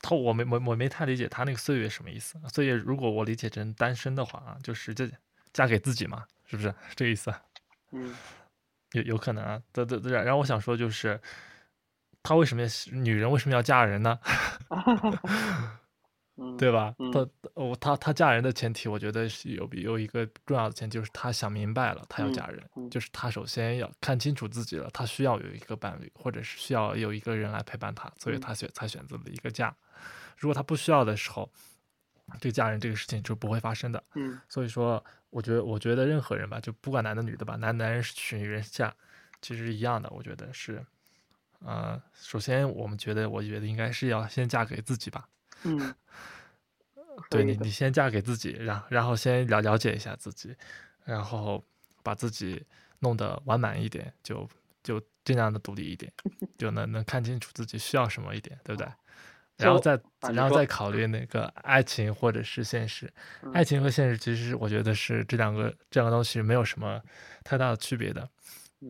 [0.00, 2.38] 他我没我我没太理解他那个岁月什么意思。
[2.48, 5.08] 岁月如果我理解成单身的话啊，就是这
[5.52, 7.32] 嫁给自己嘛，是不是这个意思？
[7.90, 8.14] 嗯，
[8.92, 9.60] 有有可能啊。
[9.72, 11.20] 对对对，然后我想说就是，
[12.22, 14.18] 他为什么女人为什么要嫁人呢？
[16.58, 16.94] 对吧？
[17.12, 29.76] 他我他他嫁人的前提，我觉得是有有一个重要的前提，就是他想明白了，他要嫁人，就是他首先要看清楚自己了，他需要有一个伴侣，或者是需要有一个人来陪伴他，所以他选才选择了一个嫁。
[30.38, 31.48] 如果他不需要的时候，
[32.40, 34.02] 这个嫁人这个事情就不会发生的。
[34.14, 38.94] 嗯，所以说，我觉得我觉得任何人吧，就不管男的女的吧，男男人娶女人嫁，
[39.40, 40.08] 其实一样的。
[40.10, 40.84] 我觉得是，
[41.60, 45.26] 呃，首先我们觉得，我觉得应该是要先嫁给自己吧。
[45.64, 45.94] 嗯。
[47.28, 50.54] 对你，你先嫁给自己，然然后先了了解一下自己，
[51.04, 51.62] 然后
[52.02, 52.64] 把自己
[53.00, 54.48] 弄得完满一点，就
[54.82, 56.10] 就尽量的独立一点，
[56.58, 58.90] 就能能看清楚自己需要什么一点，对不对？
[59.58, 60.00] 然后再
[60.32, 63.12] 然后再考虑那个爱情或者是现实，
[63.52, 67.00] 爱情和现实其实我觉得是这两个这两个东西没有什么
[67.44, 68.28] 太大的区别的，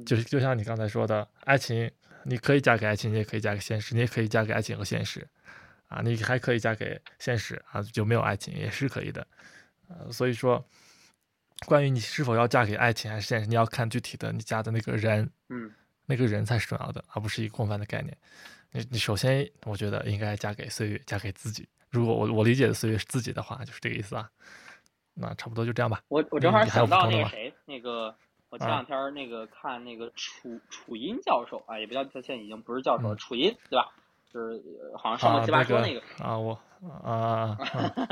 [0.06, 1.90] 就是就像你刚才说的，爱情
[2.24, 5.26] 你可以嫁给爱情，你也可以嫁给现实，你也可以嫁给爱情和现实。
[5.88, 9.26] 啊，你还可以嫁给现实啊，就没有爱情也是可以的，
[9.90, 10.66] 呃，所以说，
[11.66, 15.70] 关于你是否要嫁给爱情还是现实，你要看具体的你嫁的那个人，嗯，
[16.06, 18.16] 那个人才是重要的，而不是一个空泛的概念。
[18.72, 21.68] 你你首先，我觉得应该嫁给岁月，嫁给自己。
[21.90, 24.28] 如果我我理解的岁月是自己的话，就是这个意思啊。
[25.14, 26.00] 那差不多就这样吧。
[26.08, 28.16] 我我正好想到那个谁，那个
[28.48, 33.92] 我前两天那个看那个楚楚音教授啊，也不叫他现在已经不是教授了，楚音对吧？
[34.32, 34.62] 就是
[34.96, 36.58] 好像上过奇葩说那个啊，我
[37.04, 37.58] 啊，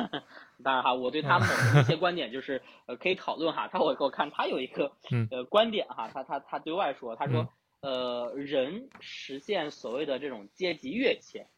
[0.62, 3.66] 当然哈，我对他们的一些观点就是呃可以讨论哈。
[3.72, 4.92] 他我给我看他有一个
[5.30, 7.48] 呃观点哈，他他他对外说，他说
[7.80, 11.48] 呃人实现所谓的这种阶级跃迁，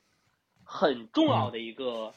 [0.64, 2.14] 很重要的一个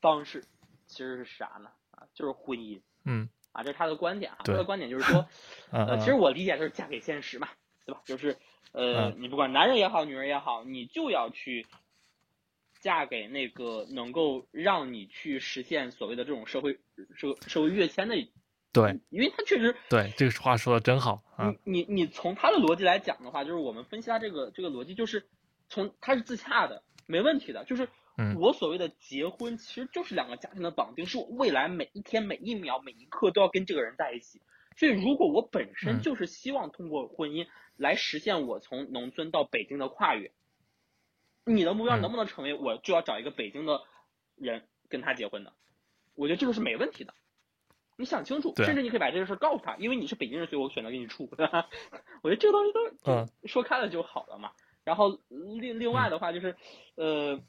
[0.00, 0.44] 方式
[0.86, 1.70] 其实是啥呢？
[1.90, 2.80] 啊，就是婚姻。
[3.04, 4.38] 嗯，啊，这是他的观点啊。
[4.44, 5.26] 他的观点就是说，
[5.72, 7.48] 呃，其实我理解就是嫁给现实嘛，
[7.84, 8.02] 对吧？
[8.04, 8.36] 就是
[8.72, 11.66] 呃，你不管男人也好，女人也好，你就要去。
[12.80, 16.78] 嫁给那个能够让你去实现所谓的这种社会
[17.16, 18.14] 社社会跃迁的，
[18.80, 21.52] 对，因为他确实对这个话说的真好啊。
[21.64, 25.26] 你你你从他的逻辑来讲的话，就是我们分析他这个这个逻辑，就是
[25.68, 27.64] 从他是自洽的，没问题的。
[27.64, 27.88] 就是
[28.36, 34.40] 我所谓的结婚，其实就是两个家庭的绑定，是我未来每一天每一秒每一刻都要跟这个人在一起。
[34.76, 40.30] 所以如果我本身就是希望通过婚姻来实现我从农村到北京的跨越。
[41.44, 43.80] 你的目标能不能成为我就要找一个北京的
[44.36, 45.52] 人跟他结婚的？
[46.14, 47.14] 我觉得这个是没问题的。
[47.98, 51.28] 你想清楚，甚至你可以把这个事告诉他，因为你是北京人，所以我选择跟你处。
[52.22, 54.52] 我觉得这个东西都说开了就好了嘛。
[54.84, 56.56] 然后另另外的话就是，
[56.94, 57.40] 呃，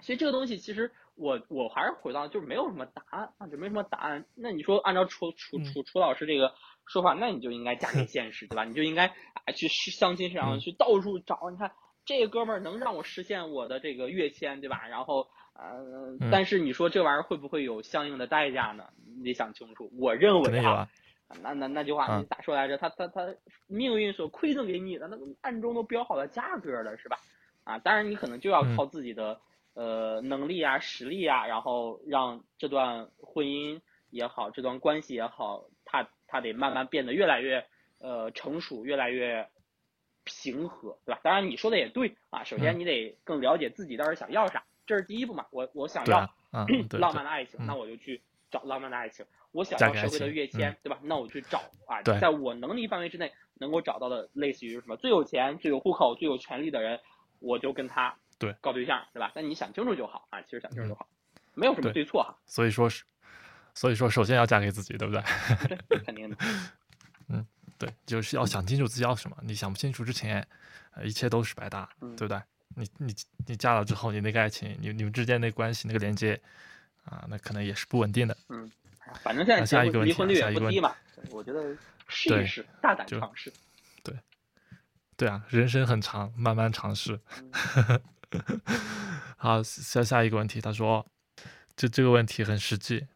[0.00, 4.26] 其实这个东西其实我我还是回到就是没有什么答案啊，就没什么答案。
[4.34, 6.54] 那你说按照楚楚楚楚老师这个
[6.86, 8.64] 说法，那你就应该嫁给 现实，对吧？
[8.64, 11.72] 你就应该啊去相亲市场去到处找，你看。
[12.04, 14.88] 这哥们儿能让我实现我的这个跃迁，对吧？
[14.88, 18.84] 然后，呃，但是你说这玩意儿会不会有相应的代价呢？
[19.16, 19.90] 你得想清楚。
[19.98, 20.88] 我认为啊，
[21.42, 22.78] 那那那句话咋说来着？
[22.78, 23.34] 他他他
[23.66, 27.18] 命运所馈赠给你的，那暗中都标好了价格了，是吧？
[27.64, 29.40] 啊，当然你可能就要靠自己的
[29.74, 37.66] 呃能力啊、实力啊，然后让这段婚姻也好，这段关系也好，它它得慢慢变得越来越
[37.98, 39.48] 呃成熟，越来越。
[40.30, 41.20] 平和，对吧？
[41.24, 42.44] 当然你说的也对啊。
[42.44, 45.46] 首先你得更了解自己到底想要啥，这是第一步嘛。
[45.50, 46.20] 我我想要
[46.98, 48.20] 浪漫的爱情，那我就去
[48.50, 49.24] 找浪漫的爱情。
[49.52, 50.98] 我想要社会的跃迁，对吧？
[51.02, 56.98] 那我去找啊，在我能力范围之内能够找到的，类似于什么最有钱、最有户口、最有权利的人，
[57.38, 59.30] 我就跟他对搞对象，对吧？
[59.34, 60.40] 那你想清楚就好啊。
[60.42, 61.06] 其实想清楚就好，
[61.54, 62.34] 没有什么对错哈。
[62.46, 63.04] 所以说是，
[63.74, 65.22] 所以说首先要嫁给自己，对不对？
[65.88, 66.36] 对，肯定的。
[67.28, 67.46] 嗯。
[67.78, 69.36] 对，就是要想清楚自己要什么。
[69.42, 70.44] 你想不清楚之前，
[70.96, 72.42] 呃，一切都是白搭，对不对？
[72.76, 73.14] 你你
[73.46, 76.40] 你嫁了之后，你那个爱情，你你们之间那关系那个连接，
[77.04, 78.36] 啊，那可能也是不稳定的。
[78.48, 78.70] 嗯，
[79.22, 80.94] 反正现在离婚率也不低嘛，
[81.30, 83.52] 我觉得试一试，大胆尝试。
[84.02, 84.14] 对，
[85.16, 87.18] 对啊，人生很长，慢慢尝试。
[89.36, 91.06] 好，下下一个问题，他说，
[91.76, 93.06] 这这个问题很实际。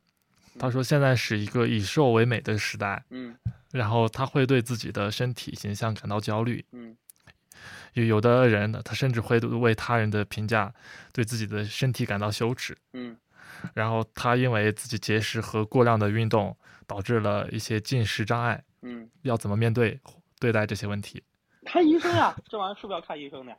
[0.59, 3.35] 他说现在是一个以瘦为美的时代，嗯，
[3.73, 6.95] 然后他会对自己的身体形象感到焦虑，嗯，
[7.95, 10.73] 有有的人呢，他甚至会为他人的评价
[11.13, 13.17] 对自己的身体感到羞耻，嗯，
[13.75, 16.57] 然后他因为自己节食和过量的运动
[16.87, 20.01] 导致了一些进食障碍，嗯，要怎么面对
[20.39, 21.23] 对待这些问题？
[21.65, 23.57] 看医生呀，这玩意儿是不是要看医生的？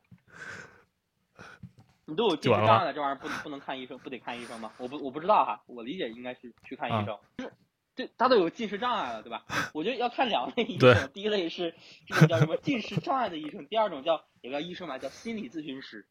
[2.06, 4.70] 你都有进食障碍了，这玩意儿不不能看医生，不得看医生吗？
[4.78, 7.18] 我不我不知道哈，我理解应该是去看医生。
[7.38, 7.54] 就是，
[7.96, 9.46] 对，他都有近视障碍了，对吧？
[9.74, 11.76] 我觉得要看两类医生，第一类是
[12.08, 16.06] 这种叫什么近视障碍的医生，第二种叫有个医生嘛，叫心理咨询师，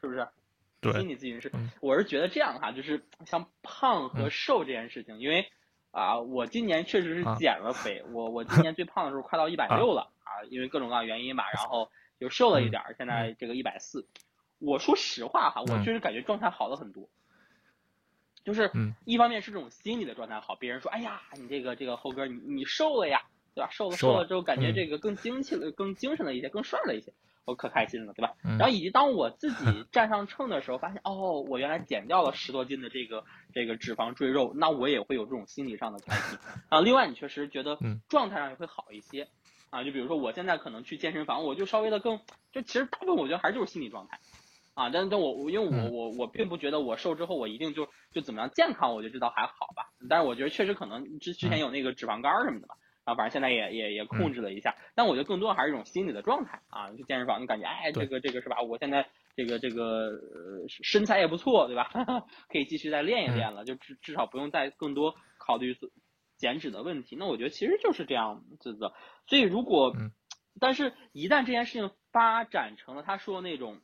[0.00, 0.28] 是不是？
[0.80, 1.50] 对，心理咨询师。
[1.80, 5.50] 我是觉得这样哈，就是像胖和瘦这件事情，因为
[5.90, 11.90] 啊，我今年确实是减了肥，我我今年最胖的时候快到一百六了啊，因为各种各样原因吧，然后
[12.20, 14.06] 就瘦了一点，现在这个一百四。
[14.60, 17.08] 我说实话哈，我确实感觉状态好了很多，
[18.44, 18.70] 就是
[19.04, 23.22] 一方面是这种心理的状态好，别人说哎呀，你这个这个后哥你你瘦了呀，
[23.54, 23.68] 对吧？
[23.70, 27.12] 瘦了瘦了之后感觉这个更精气了，更精神了一些，更帅了一些，
[27.44, 28.34] 我可开心了，对吧？
[28.58, 36.80] 然后以及当我自己 站上秤的时候，发现哦，我原来减掉了十多斤的这个这个脂肪赘肉，那我也会有这种心理上的开心啊。
[36.80, 37.78] 另外，你确实觉得
[38.08, 39.28] 状态上也会好一些
[39.70, 39.82] 啊。
[39.84, 42.20] 就比如说我现在可能去健身房，我就稍微的更，
[42.52, 44.20] 就其实大部分我觉得还是就是心理状态。
[44.78, 49.90] 啊，但但我我因为我我我并不觉得我瘦之后我一定就就怎么样健康，我就知道还好吧。
[50.08, 54.76] 但是我觉得确实可能之之前有那个脂肪肝什么的吧，啊，反正现在也也也控制了一下。
[54.94, 56.92] 但我觉得更多还是一种心理的状态啊。
[56.92, 58.62] 去健身房，你感觉哎，这个这个是吧？
[58.62, 60.12] 我现在这个这个
[60.68, 61.90] 身材也不错，对吧？
[62.48, 65.76] 可以继续再练一练了，就至至少不用再更多考虑
[66.36, 67.16] 减脂的问题。
[67.18, 68.92] 那我觉得其实就是这样子的。
[69.26, 69.92] 所以如果，
[70.60, 73.80] 但是一旦这件事情发展成了他说的那种。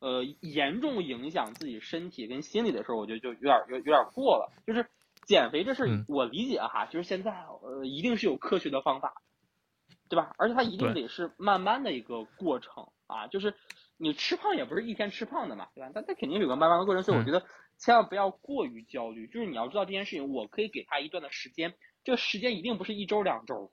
[0.00, 4.52] 呃，严重影响自己身体跟心理的时候，我觉得就有点有有点过了。
[4.66, 4.88] 就是
[5.26, 7.32] 减肥这事，我理解哈，就是现在
[7.62, 9.22] 呃，一定是有科学的方法，
[10.08, 10.34] 对吧？
[10.38, 13.26] 而且它一定得是慢慢的一个过程啊。
[13.26, 13.54] 就是
[13.96, 15.90] 你吃胖也不是一天吃胖的嘛，对吧？
[15.94, 17.44] 但它肯定有个慢慢的过程，所以我觉得
[17.78, 19.26] 千万不要过于焦虑。
[19.26, 21.74] 就是你要知道这件事情，我可以给他一段的时间，
[22.04, 23.72] 这个时间一定不是一周两周。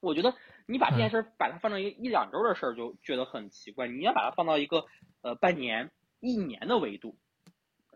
[0.00, 0.34] 我觉得
[0.68, 3.88] 你把这件事把它放到一个一两周的事儿，就觉得很奇怪。
[3.88, 4.84] 你要把它放到一个。
[5.20, 5.90] 呃，半年、
[6.20, 7.18] 一年的维度，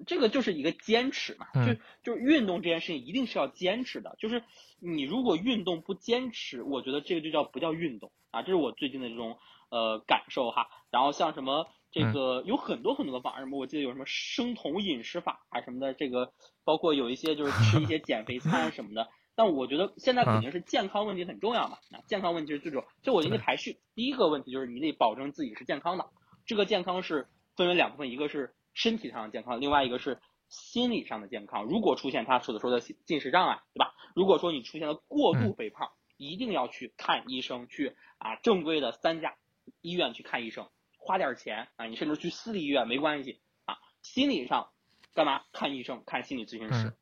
[0.08, 1.46] 这个就是一个坚持嘛。
[1.54, 4.16] 就就运动这件事情，一定是要坚持的。
[4.18, 4.42] 就是
[4.80, 8.42] 你如果运动不坚持，我觉得这个就叫不叫运动啊。
[8.42, 9.38] 这是我最近的这种
[9.70, 10.66] 呃感受哈。
[10.90, 16.32] 然后像什么这个有很多很多的法，什么我记得有什么生酮饮食法啊什么的，这个
[16.64, 19.08] 包括有一些就是吃一些减肥餐什么的。
[19.34, 21.78] 但我觉得现在肯定是健康问题很重要嘛。
[21.90, 22.88] 那健康问题是最重要。
[23.02, 26.06] 就我给你排序，第一个问题就是你得保证自己是健康的。
[26.46, 31.64] 这个健康是分为两部分，一个是身体上的健康，另外一个是心理上的健康。
[31.64, 33.94] 如果出现他所说的进食障碍，对吧？
[34.14, 39.36] 如果说你出现了过度肥胖，一定要去看医生，去啊正规的三甲
[39.80, 40.68] 医院去看医生，
[40.98, 43.76] 花点钱啊，你甚至去私立医院没关系啊。
[44.02, 44.68] 心理上
[45.14, 46.94] 干嘛看医生，看心理咨询师，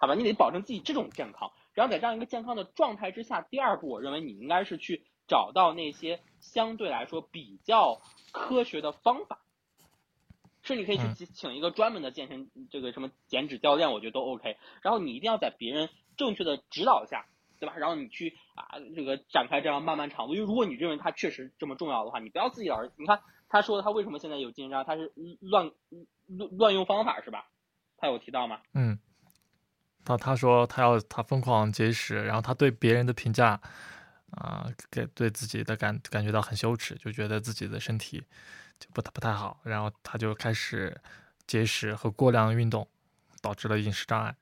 [0.00, 0.14] 好吧？
[0.16, 8.00] 你得保证自己这种健康，然后在这样一个健康的状态之下，第二步我认为你应该是去找到那些相对来说比较。
[8.32, 9.40] 科学的方法，
[10.62, 14.56] 甚至可以去请一个专门的健身这个什么减脂教练，我觉得都 OK。
[14.82, 17.26] 然后你一定要在别人正确的指导下，
[17.58, 17.74] 对吧？
[17.76, 20.34] 然后你去啊这个展开这样漫漫长路。
[20.34, 25.72] 因为如果你认为它确实这么重要的话，你不要自己老是你看他说他为什么现在有紧张，他是乱
[26.28, 27.50] 乱乱用方法是吧？
[27.96, 28.60] 他有提到吗？
[28.74, 29.00] 嗯，
[30.04, 33.60] 他他说他要他疯狂节食，然后他对别人的评价。
[34.30, 38.22] 啊，给对自己的感感觉到很羞耻，就觉得自己的身体
[38.78, 40.96] 就不太不太好，然后他就开始
[41.48, 42.86] 节食和过量运动，
[43.42, 44.32] 导致了饮食障碍。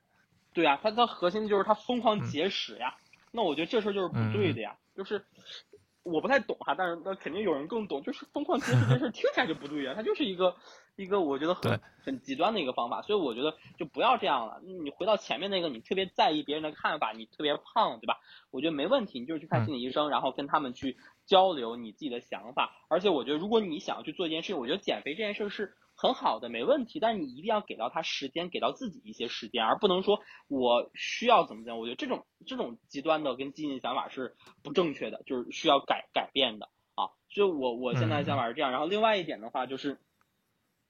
[0.53, 2.95] 对啊，他他核心就是他疯狂节食呀，
[3.33, 5.25] 那我觉得这事儿就是不对的呀，就是
[6.05, 10.55] 我不太懂哈，但是那肯定有人更懂，就是疯狂节食这事儿听起来就不对呀，他就是一个。
[11.03, 14.61] 一个我觉得很很极端的一个方法，所以我觉得就不要这样了。
[14.63, 18.19] 你回到前面那个，你特别在意别人的看法，你特别胖，对吧？
[18.51, 22.75] 我觉得没问题，你就是去看心理医生，然后跟他们去交流你自己的想法。
[22.89, 26.99] 而且我觉得，如果你想要去做一件事情，我觉得减肥这件事是很好的，没问题。
[26.99, 31.79] 但是你一定要给到他时间，给到自己一些时间，而不能说我需要怎么怎么。
[31.79, 34.35] 我觉得这种这种极端的跟激进的想法是
[34.65, 37.15] 不正确的，就是需要改改变的啊。
[37.31, 38.73] 所以我我现在想法是这样。
[38.73, 40.01] 然后另外一点的话就是，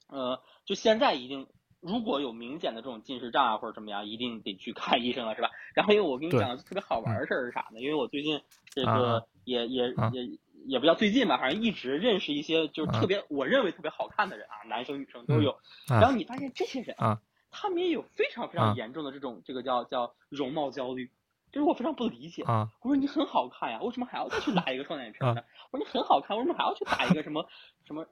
[0.08, 1.46] 呃，就现在一定。
[1.80, 5.50] 如果有明显的这种近视障碍或者怎么样，一定得去看医生了，是吧？
[5.76, 7.80] 然后因为我跟你讲特别好玩的事儿是啥呢？
[7.80, 8.40] 因为我最近
[8.70, 15.56] 这个也也也也不叫最近吧，反正一直认识一些就是特别我认为特别好看的人啊，男生女生都有。
[15.86, 21.12] 然后你发现这些人啊，他们也有非常非常严重的这种这个叫叫容貌焦虑，
[21.52, 22.70] 就是我非常不理解啊。
[22.82, 25.44] 我说你很好看呀，为什么还要再去打一个双眼皮呢？
[25.70, 27.46] 我说你很好看，为什么还要去打一个什么
[27.86, 28.04] 什么？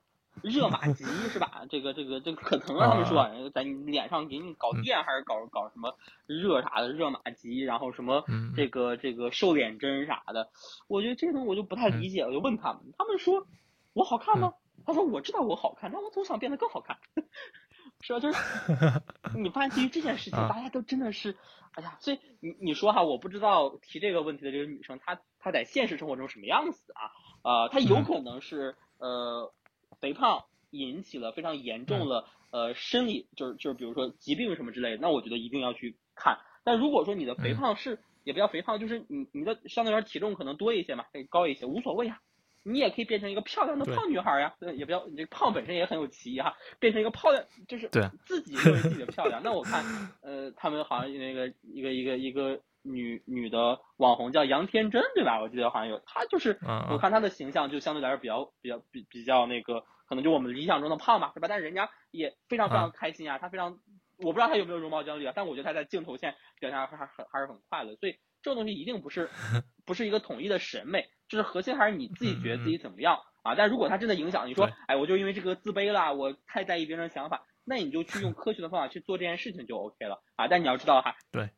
[0.43, 1.65] 热玛吉是吧？
[1.71, 2.89] 这个这个这个可疼啊！
[2.91, 8.25] 他们说在你脸上给你搞电还是搞搞什么热啥的热玛吉，然后什么
[8.55, 10.51] 这个这个瘦脸针啥的，
[10.89, 12.23] 我觉得这东西我就不太理解。
[12.23, 13.47] 我就问他们，他们说
[13.93, 14.53] 我好看吗？
[14.85, 16.99] 他说我知道我好看，但我总想变得更好看，
[18.03, 18.21] 是吧？
[18.21, 18.39] 就是
[19.37, 21.37] 你发现对于这件事情，大家都真的是，
[21.73, 27.11] 哎呀，所以你你说哈，我不知道提这个问题的这个女生，她她在现实生活中什么样子啊？
[27.43, 29.53] 呃，她有可能是呃。
[30.01, 36.39] 肥胖引起了非常严重的呃生理，就是就是比如说疾病什么之类的，那我觉得一定要去看。
[36.65, 42.21] 但如果说你的肥胖是也不叫肥胖，就是你你的相对来说体重可能多一些嘛，可以高一些，无所谓啊。
[42.69, 47.89] 你也可以变成一个漂亮的胖女孩呀，也不要你这胖本身也很有歧义哈，变成一个漂亮就是
[48.25, 49.41] 自己认为自己的漂亮。
[49.45, 49.85] 那我看
[50.21, 55.41] 呃他们好像那个一个一个一个女女的网红叫杨天真对吧？
[55.41, 56.59] 我记得好像有她就是
[56.91, 59.85] 我看她的形象就相对来说比较比较比比较那个。
[60.09, 61.49] 可能就我们理想中的胖嘛，对吧？
[61.49, 63.81] 但是人家也非常非常开心啊，她非常，
[64.19, 67.97] 我不知道她有没有容貌焦虑啊，但我觉得她在镜头前表现还还很还是很快乐。
[67.97, 69.29] 所以这种东西一定不是
[69.85, 73.57] 不是一个统一的审美，就是核心还是你自己觉得自己怎么样啊。
[73.57, 80.47] 但如果她真的影响你说，哎，我就因为这个自卑了，我太在意别人的想法，那你就去用科学的方法去做这件事情就 OK 了啊。
[80.47, 81.51] 但你要知道哈，对，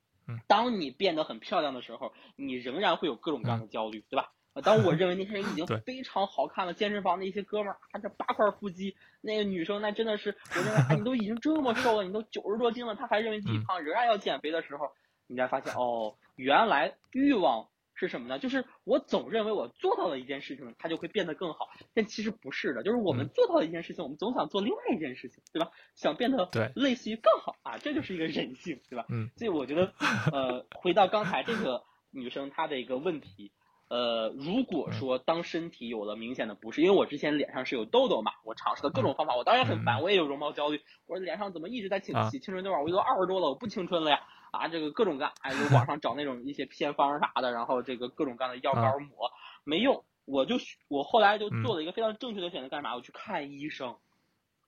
[0.46, 4.32] 当你变得很漂亮的时候，你仍然会有各种各样的焦虑，对吧？
[4.64, 14.90] 当我认为那些人已经 非常好看了，健身房的一些哥们儿，啊，这八块腹肌，那个女生那真的是， 我认为啊，你都已经这么瘦了，你都九十多斤了，他还认为自己胖，仍然要减肥的时候，
[15.28, 17.68] 你才发现哦，原来欲望
[17.98, 18.38] 是什么呢？
[18.38, 25.70] 就是我总认为我做到了一件事情，它就会变得更好，但其实不是的，就是我们做到了一件事情，我们总想做另外一件事情，对吧？
[25.94, 29.06] 想变得类似于更好啊，这就是一个人性，对吧？
[29.08, 29.92] 嗯，所以我觉得，
[30.32, 33.52] 呃，回到刚才这个女生她的一个问题。
[33.90, 42.82] 呃，如果说当身体有了明显的不适，因为我之前脸上是有痘痘嘛，我尝试了各种方法，我当然很烦，我也有容貌焦虑，我说脸上怎么一直在起起青春痘啊？
[42.82, 44.20] 我都二十多了，我不青春了呀！
[44.50, 49.32] 啊，这个各种干，哎，就网上找那种一些偏方啥的，然后这个各种各样的药膏抹，
[49.64, 50.56] 没用，我就
[50.88, 52.94] 我后来就做了一个非常正确的选择，干嘛？
[52.94, 53.96] 我去看医生，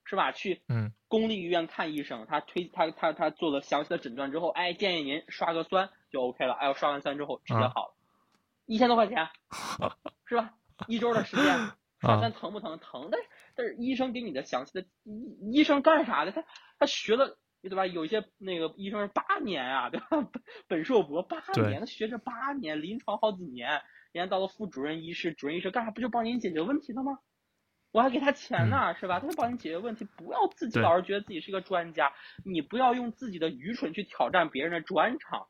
[0.05, 0.33] 是吧？
[0.33, 0.63] 去
[1.09, 7.95] 公立医院看医生，他推他他他做了详细的诊断之后，哎，建议您刷个酸就 OK 了，哎，我刷完酸之后直接好了。
[8.67, 9.29] 一千多块钱，
[10.27, 10.55] 是吧？
[10.87, 11.59] 一周的时间，
[12.01, 12.79] 刷酸疼不疼？
[12.79, 16.31] 疼，但是但是医生给你的详细的，医医生干啥的？
[16.33, 16.45] 他
[16.79, 17.37] 他学了，
[17.69, 17.87] 对吧？
[17.87, 20.07] 有一些那个医生是八年啊，对吧？
[20.69, 23.71] 本硕博八年，他学这八年，临床好几年，
[24.13, 25.91] 人家到了副主任医师、主任医师干啥？
[25.91, 27.19] 不就帮您解决问题的吗？
[27.93, 29.21] 我还给他钱呢，是吧？
[29.21, 32.13] 他就帮你解决问题，不要自己老是觉得自己是个专家，
[32.45, 35.49] 你不要用自己的愚蠢去挑战别人的专长。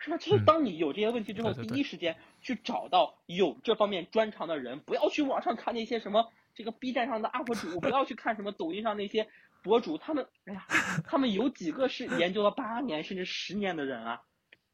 [0.00, 0.16] 是吧？
[0.16, 9.28] 就是当你有这些问题之后，第一时间去找到有这方面专长的人，不要去网上看那些什么这个 B 站上的 UP 主，不要去看什么抖音上那些
[9.68, 10.66] 博主，他们哎呀，
[11.04, 14.22] 他们有几个是研究了八年甚至十年的人啊？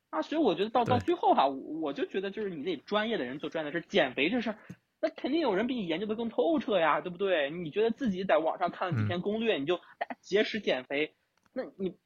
[0.08, 4.58] 啊，所以我觉得到到最后哈，我就觉得就是你得专业的人做专业的事，减肥这事儿，
[5.02, 7.50] 那肯定有人比你研究的更透彻呀，对不对？
[7.50, 9.80] 你觉得自己在网上看了几篇攻略，你就
[10.22, 11.14] 节食减肥，
[11.52, 11.96] 那你。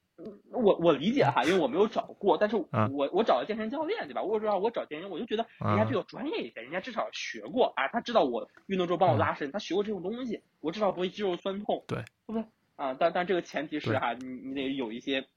[0.51, 4.20] 我我理解哈，因为我没有找过，但是我我找了健身教练，对吧？
[4.20, 12.45] 我说我找健身，我就觉得人家比较专业一些，人家至少学过啊，他知道我运动之后帮我拉伸，他学过这种东西，我至少不会肌肉酸痛，对，对不对？
[12.79, 15.29] 啊，但但这个前提是哈，你你得有一些，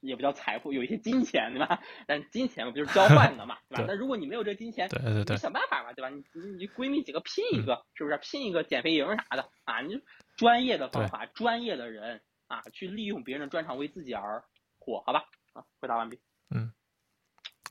[0.00, 1.80] 也不叫财富，有一些金钱，对吧？
[2.06, 3.84] 但金钱嘛，不就是交换的嘛， 对吧？
[3.88, 6.10] 那如果你没有这金钱，对对对，你想办法嘛，对吧？
[6.10, 8.16] 你你你闺蜜几个拼一个，是不是？
[8.22, 9.80] 拼一个减肥营啥的啊？
[9.80, 10.00] 你
[10.36, 12.20] 专业的方法，专业的人。
[12.46, 14.44] 啊，去利用别人的专长为自己而
[14.78, 15.24] 火，好吧？
[15.54, 16.20] 啊，回答完毕。
[16.50, 16.70] 嗯，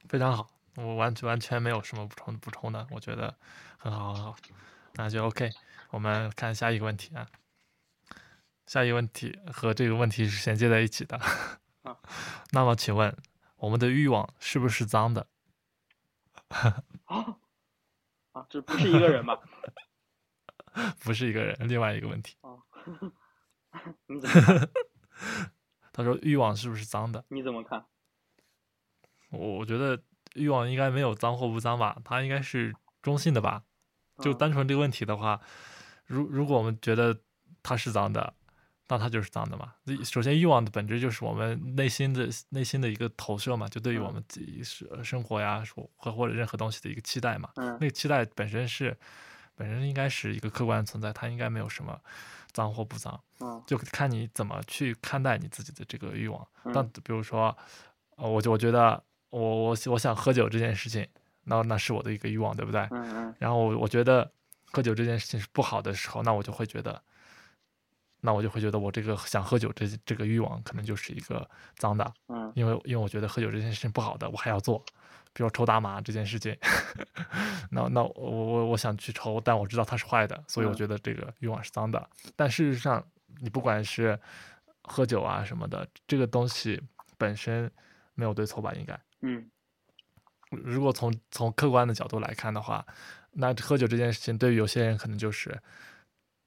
[0.10, 3.34] 非常好，我完全完全没有什么补充补充的，我觉得
[3.78, 4.36] 很好很好，
[4.96, 5.48] 那就 OK。
[5.92, 7.26] 我们看下一个问题啊，
[8.74, 11.16] 下一个问题和这个问题是衔接在一起的。
[11.84, 11.96] 啊，
[12.54, 13.16] 那么请问，
[13.58, 15.28] 我们的欲望是不是脏的？
[16.48, 17.38] 啊，
[18.32, 19.40] 啊，这不是一个人吧？
[21.02, 22.36] 不是一个人，另外一个问题。
[22.42, 22.58] 啊，
[24.10, 24.70] 你怎么看？
[25.92, 27.24] 他说欲望是不是脏的？
[27.28, 27.86] 你怎么看？
[29.30, 30.02] 我我觉得
[30.34, 33.66] 欲望应该没有脏或不脏吧，它应该是中性的吧。
[34.18, 35.40] 就单纯这个问题的话，
[36.08, 37.22] 如如果我们觉得
[37.62, 38.34] 它是脏的，
[38.88, 39.74] 那它就是脏的嘛。
[40.04, 45.64] 首先，欲望的本质就是我们内心的内心的一个投射嘛，就对于我们自己是生活呀，
[45.98, 47.50] 或或者任何东西的一个期待嘛。
[47.56, 48.96] 嗯，那个期待本身是
[49.56, 52.00] 本身应该是一个客观存在，它应该没有什么
[52.52, 53.20] 脏或不脏。
[53.40, 56.48] 嗯，就看你怎么去看待你自己的这个欲望。
[56.74, 57.56] 但比如说，
[58.16, 61.08] 呃，我就我觉得我我我想喝酒这件事情。
[61.46, 62.80] 那那是我的一个欲望，对不对？
[62.92, 63.36] 嗯嗯。
[63.38, 64.32] 然后我我觉得
[64.72, 67.04] 喝酒这件事情是不好的时候，那我就会觉得，
[68.26, 72.14] 那我就会觉得我这个想喝酒这这个欲望可能就是一个脏的。
[72.30, 72.50] 嗯。
[72.56, 74.80] 因为因为我觉得喝酒这件事情不好的，我还要做，
[75.34, 76.58] 比如抽大麻这件事情。
[77.70, 82.10] 那那我我我想去抽，但我知道它是坏的，所以我觉得这个欲望是脏的。
[82.38, 83.06] 但事实上，
[83.42, 84.18] 你不管是
[84.84, 86.82] 喝酒啊什么的，这个东西
[87.18, 87.70] 本身
[88.16, 88.72] 没有对错吧？
[88.74, 88.98] 应该。
[89.20, 89.46] 嗯。
[90.52, 92.86] 如果从从客观的角度来看的话，
[93.32, 95.60] 那喝酒这件事情对于有些人可能就是，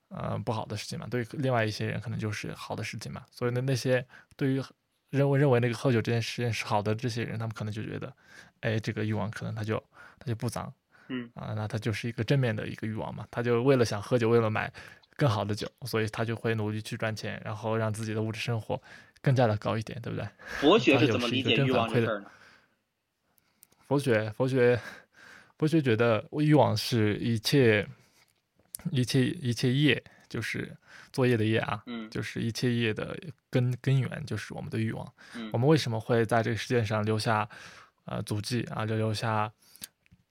[0.08, 3.24] 呃，不好的事情嘛；对于另外一些人可能就是好的事情嘛。
[3.30, 4.04] 所以呢，那些
[4.36, 4.62] 对于
[5.10, 8.12] 认为认为那个喝酒这件事情是好的这些人，他们可能就觉得，
[8.60, 9.82] 哎，这个欲望可能他就
[10.18, 10.72] 他就不脏，
[11.08, 13.26] 嗯啊，那他就是一个正面的一个欲望嘛。
[13.30, 14.72] 他就为了想喝酒，为了买
[15.16, 18.80] 更好的酒，所以他就会努力去赚钱，然后让自己的物质生活
[19.22, 20.28] 更加的高一点，对不对？
[20.60, 22.30] 佛学 是怎么理解欲望这事儿呢？
[23.88, 24.78] 佛学，佛学，
[25.58, 27.86] 佛学觉得欲望是一切，
[28.90, 30.76] 一切一切业，就是
[31.12, 33.16] 作业的业啊，嗯，就是一切业的
[33.50, 35.14] 根根源，就是我们的欲望。
[35.34, 37.48] 嗯，我们为什么会在这个世界上留下
[38.04, 39.52] 呃足迹啊，就留下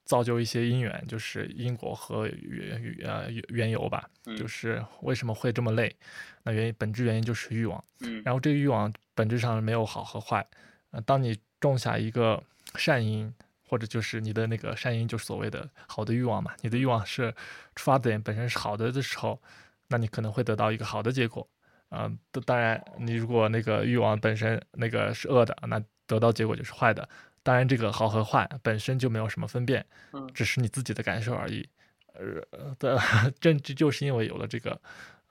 [0.05, 4.09] 造就一些因缘，就是因果和缘呃缘由吧？
[4.37, 5.95] 就是为什么会这么累？
[6.43, 7.83] 那原因本质原因就是欲望。
[8.01, 10.45] 嗯，然后这个欲望本质上没有好和坏。
[10.91, 12.43] 呃，当你种下一个
[12.75, 13.33] 善因。
[13.67, 16.53] 或者就是你的那个善因，就是所谓的好的欲望嘛。
[16.61, 17.33] 你的欲望是
[17.75, 19.41] 出发点本身是好的的时候，
[19.87, 21.47] 那你可能会得到一个好的结果。
[21.89, 27.07] 嗯，当然，你如果那个欲望本身那个是恶的，那得到结果就是坏的。
[27.43, 31.67] 当然，这个好和坏本身就没有什么分辨，嗯，只是你自己的感受而已。
[32.13, 32.99] 呃，的
[33.39, 34.81] 正就是因为有了这个，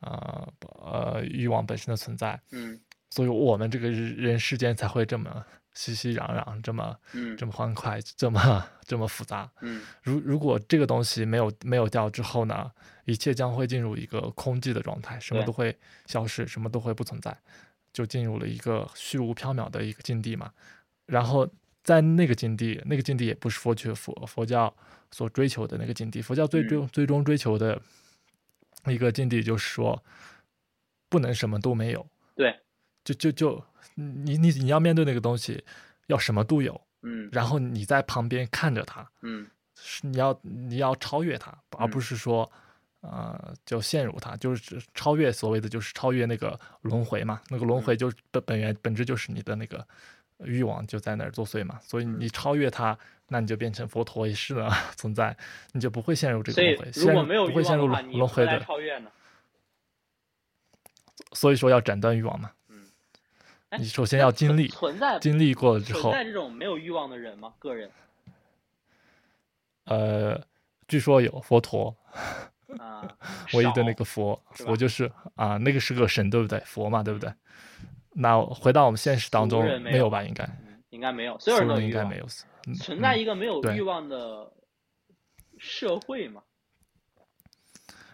[0.01, 2.81] 呃呃欲望本身的存在，嗯，
[3.11, 5.45] 所以我们这个人世间才会这么。
[5.75, 6.97] 熙熙攘攘，这么
[7.37, 9.51] 这么欢快，这么这么复杂。
[9.61, 12.71] 嗯，如如果这个东西没有没有掉之后呢，
[13.05, 17.37] 一切将会进入一个空寂的状态，什么都会消失，什么都会不存在，
[17.93, 20.53] 就进入了一个虚无缥缈的一个境地嘛。
[21.07, 21.49] 然后
[21.83, 24.75] 在那个境地，那个境地也不是佛学佛佛教
[25.11, 26.23] 所追求的那个境地。
[26.23, 27.81] 佛教最终最终追求的
[28.87, 30.03] 一个境地，就是说
[31.09, 32.07] 不能什么都没有。
[32.35, 32.59] 对，
[33.05, 33.65] 就就就。
[33.97, 35.63] 你你你要面对那个东西，
[36.09, 39.47] 要什么都有，嗯，然后你在旁边看着它，嗯，
[39.77, 42.51] 是你要你要超越它，而不是说，
[43.03, 49.87] 呃，就陷入它，就是超越所谓的就是超越那个轮回嘛，那个轮回就本本源本质就是你的那个
[50.39, 52.99] 欲望就在那儿作祟嘛，所以你超越它，
[53.29, 55.37] 那你就变成佛陀一世的 存在，
[55.71, 58.67] 你就不会陷入这个轮回，如果没有不会陷入轮回的？
[61.33, 62.51] 所以说要斩断欲望嘛。
[63.79, 67.53] 你首先要经历 存在经历过了之后，存在这种没有欲望的人吗？
[67.59, 67.91] 个人？
[69.85, 70.41] 呃，
[70.89, 71.95] 据说有佛陀
[72.79, 73.07] 啊，
[73.55, 76.59] 唯一的那个佛，佛就是啊，那个是个神，对不对？
[76.61, 77.33] 佛嘛，对不对？
[78.17, 80.23] 那回到我们现实当中，没有吧？
[80.23, 80.49] 应该
[80.91, 82.27] 应该没有，所有人都应该没有。
[82.77, 84.51] 存在一个没有欲望的
[85.59, 86.43] 社会吗？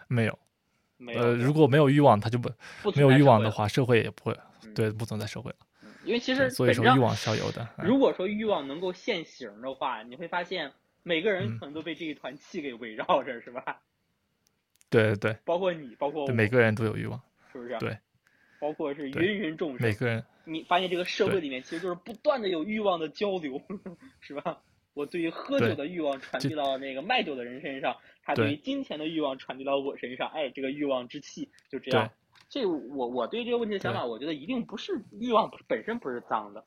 [0.07, 0.37] 没有，
[0.97, 1.21] 没有。
[1.21, 2.49] 呃，如果没有欲望，他就不
[2.95, 4.37] 没有欲望的话，社会也不会。
[4.75, 5.57] 对，不存在社会了。
[6.03, 7.67] 因为其实所以说欲望是要有的。
[7.77, 10.71] 如果说欲望能够现形的话，你会发现
[11.03, 13.81] 每个人可能都被这一团气给围绕着，是吧？
[14.89, 15.37] 对 对对。
[15.45, 17.77] 包括你，包括每个人都有欲望，是不是？
[17.79, 17.97] 对。
[18.59, 20.23] 包括是芸芸众生，每个人。
[20.43, 23.61] 你发现这个社会里面其实就是不断的有欲望的交流，
[24.21, 24.59] 是吧？
[24.93, 32.11] 我对于喝酒的欲望传递到那个卖酒的人身上，他对于金钱的欲望传递到我身上，哎，这个欲望之气就这样。
[32.51, 36.65] 这我我对这个问题的想法，我觉得一定不是欲望本身不是脏的，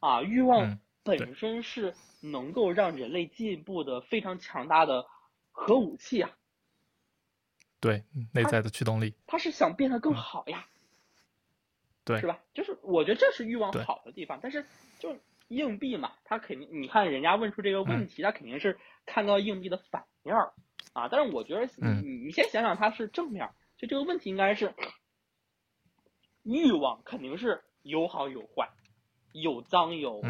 [0.00, 5.06] 啊，欲望本身是能够让人类进步的非常强大的
[5.50, 6.30] 核武器啊。
[7.78, 9.14] 对，内在的驱动力。
[9.26, 10.66] 他是想变得更好呀。
[12.04, 12.18] 对。
[12.20, 12.38] 是吧？
[12.54, 14.64] 就是我觉得这是欲望好的地方，但是
[14.98, 15.14] 就
[15.48, 20.52] 硬币嘛，他肯定你看人家问出这个问题，他肯定是看到硬币的反面儿
[20.94, 21.08] 啊。
[21.08, 24.72] 但是我觉得你你先想想，它是正面，就这个问题应该是
[26.42, 28.68] 欲望肯定是有好有坏，
[29.32, 30.20] 有脏有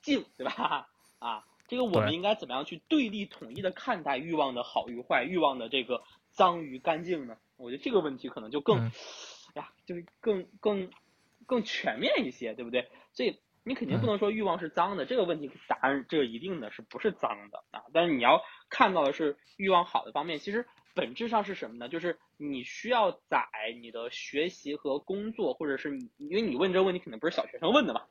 [0.00, 0.88] 净，对吧？
[1.18, 7.36] 啊，这个我们应该怎么样去对立统一的看待欲望的好与坏，欲望的这个脏与干净呢？
[7.56, 8.78] 我觉得这个问题可能就更，
[9.54, 10.90] 呀，就是更更
[11.46, 12.88] 更全面一些，对不对？
[13.12, 17.82] 所以你肯定不能说欲望是脏的，这个问题答案这个一定的是不是脏的啊？
[17.92, 18.40] 但是你要
[18.70, 20.66] 看到的是欲望好的方面，其实
[20.98, 21.88] 本质上是什么呢？
[21.88, 23.46] 就是你需要在
[23.80, 28.02] 你的学习和工作，或者是你，因为你问这个问题肯定不是小学生问的嘛，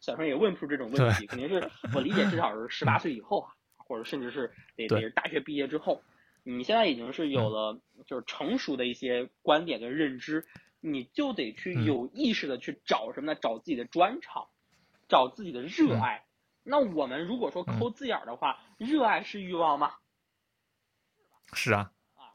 [0.00, 6.02] 小学生也问不出这种问题，肯定是我理解至少是十八岁以后啊，或者甚至是得得是大学毕业之后。
[6.42, 10.44] 你现在已经是有了就是成熟的一些观点跟认知，
[10.80, 13.38] 你就得去有意识的去找什么呢？
[13.40, 14.48] 找自己的专长，
[15.08, 16.26] 找自己的热爱。
[16.64, 19.94] 那我们如果说抠字眼儿的话，热爱是欲望吗？
[21.52, 21.92] 是啊。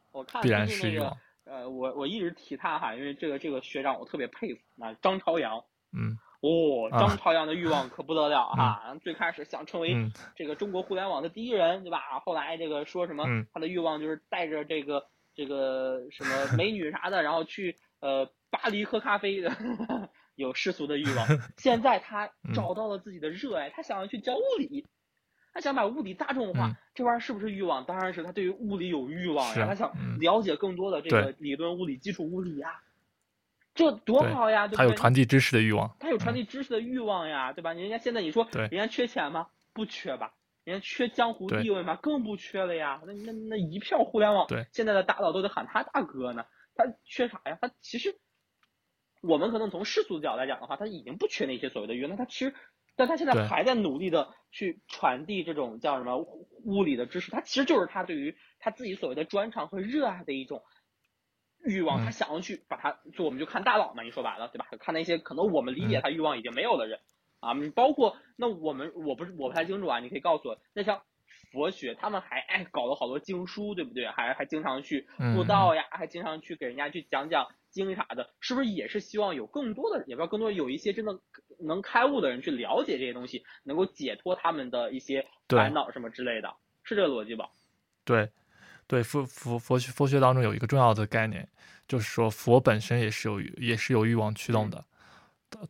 [0.10, 1.16] 啊，我看必然是那个。
[1.46, 5.64] 呃，我我一直提他哈，因为这个这个学长我特别佩服啊，张朝阳。
[5.92, 6.18] 嗯。
[6.42, 8.96] 哦，张朝阳的欲望可不得了 哈！
[9.04, 9.94] 最开始想成为
[10.38, 12.22] 这个中国互联网的第一人，对吧？
[12.24, 15.06] 后来这个说什么，他的欲望就是带着这个
[15.36, 19.52] 这个什么美女啥的，然后去呃巴黎喝咖啡的，
[20.36, 21.28] 有世俗的欲望。
[21.58, 24.88] 现在他找到了自己的热爱，他想要去教物理，
[25.54, 26.78] 他想把物理大众化。
[26.94, 27.86] 这玩意儿是不是欲望？
[27.86, 32.82] 当然是他对于物理有欲望呀，他想了解更多的这个理论物理、基础物理呀。
[33.76, 34.68] 这多好呀！
[34.68, 37.72] 他有传递知识的欲望，他有传递知识的欲望呀，对吧？
[37.72, 39.48] 人家现在你说，人家缺钱吗？
[39.72, 40.34] 不缺吧？
[40.66, 41.96] 人家缺江湖地位吗？
[41.96, 43.00] 更不缺了呀！
[43.06, 46.46] 那那那一票互联网现在的大佬都得喊他大哥呢。
[46.76, 47.58] 他缺啥呀？
[47.62, 48.18] 他其实，
[49.22, 52.10] 我们可能从世俗的角度来讲的话，他已经不缺那些所谓的欲望。
[52.10, 52.54] 那他其实，
[53.00, 56.18] 但他现在还在努力的去传递这种叫什么
[56.66, 57.32] 物理的知识。
[57.32, 60.62] 他其实就是他对于他自己所谓的专长和热爱的一种。
[61.66, 64.66] 欲望，他想要去把他，就我们就看大佬嘛，你说白了，对吧？
[64.80, 67.02] 看那些可能我们理解他欲望已经没有的人，
[67.42, 71.02] 啊，包括那我们我不是我不太清楚啊，你可以告诉我，那像
[71.52, 74.08] 佛学，他们还哎搞了好多经书，对不对？
[74.08, 81.20] 还还经常去布道呀，还经常去给人家去讲讲经啥的，是不是也是希望有更多的，也不知道更多有一些真的
[81.60, 86.54] 能开悟的人去了解这些东西，能够解脱他们的一些烦恼什么之类的，
[86.84, 87.50] 是这个逻辑吧？
[88.04, 88.30] 对。
[88.88, 91.48] 对佛佛佛学佛学当中有一个重要的概念，
[91.88, 94.84] 就是说佛本身也是有也是有欲望驱动的，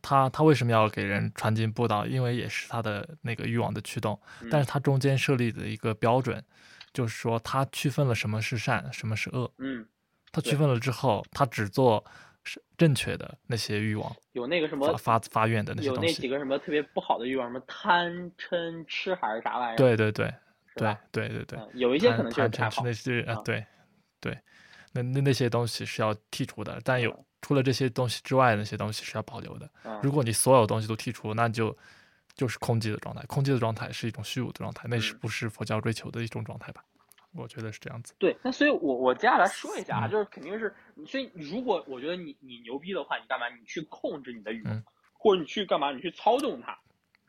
[0.00, 2.06] 他他为什么要给人传经布道？
[2.06, 4.18] 因为也是他的那个欲望的驱动，
[4.50, 6.42] 但是他中间设立的一个标准，
[6.94, 9.52] 就是说他区分了什么是善，什么是恶。
[9.58, 9.86] 嗯，
[10.32, 12.04] 他区分了之后，他只做
[12.44, 19.76] 是正确的那些欲望，有那个什么发发愿的那些东西，有那几个什么特别不好的欲望，什么贪嗔痴还是啥玩意儿？
[19.76, 20.32] 对对对。
[20.76, 23.66] 对对对对，有一些可能就是贪嗔痴那些啊，对
[24.20, 24.38] 对，
[24.92, 29.68] 那那那些东西是要剔除的，但有除了这些东西之外，那些东西是要保留的。
[30.00, 31.76] 如果你所有东西都剔除，那就
[32.34, 33.22] 就是空寂的状态。
[33.26, 36.82] 空寂的状态是一种虚无的状态，那是不是佛教追求的一种状态吧？
[37.32, 38.14] 我觉得是这样子。
[38.18, 40.74] 对，那所以，我我接下来说一下啊，就是肯定是，
[41.06, 43.48] 所以如果我觉得你你牛逼的话，你干嘛？
[43.48, 45.92] 你去控制你的欲望，或者你去干嘛？
[45.92, 46.78] 你去操纵它。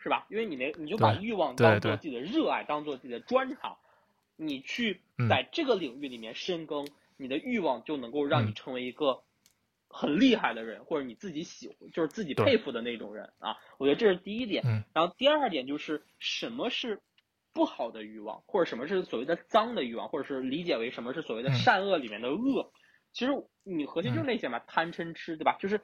[0.03, 0.25] 是吧？
[0.31, 3.77] 因为你那你就把欲望当做自己的热爱，当做自己的专长，
[4.35, 4.99] 你去
[5.29, 6.87] 在这个领域里面深耕，
[7.17, 9.21] 你的欲望就能够让你成为一个
[9.87, 13.57] 很厉害的人，或者你自己喜就是自己佩服的那种人啊。
[13.77, 14.63] 我觉得这是第一点。
[14.91, 16.99] 然后第二点就是什么是
[17.53, 22.71] 不好的欲望，或者什么是所谓的脏的欲望，或者是理解为什么是所谓的善恶里面的恶。
[23.13, 23.31] 其实
[23.63, 25.57] 你核心就是那些嘛，贪嗔痴，对吧？
[25.59, 25.81] 就是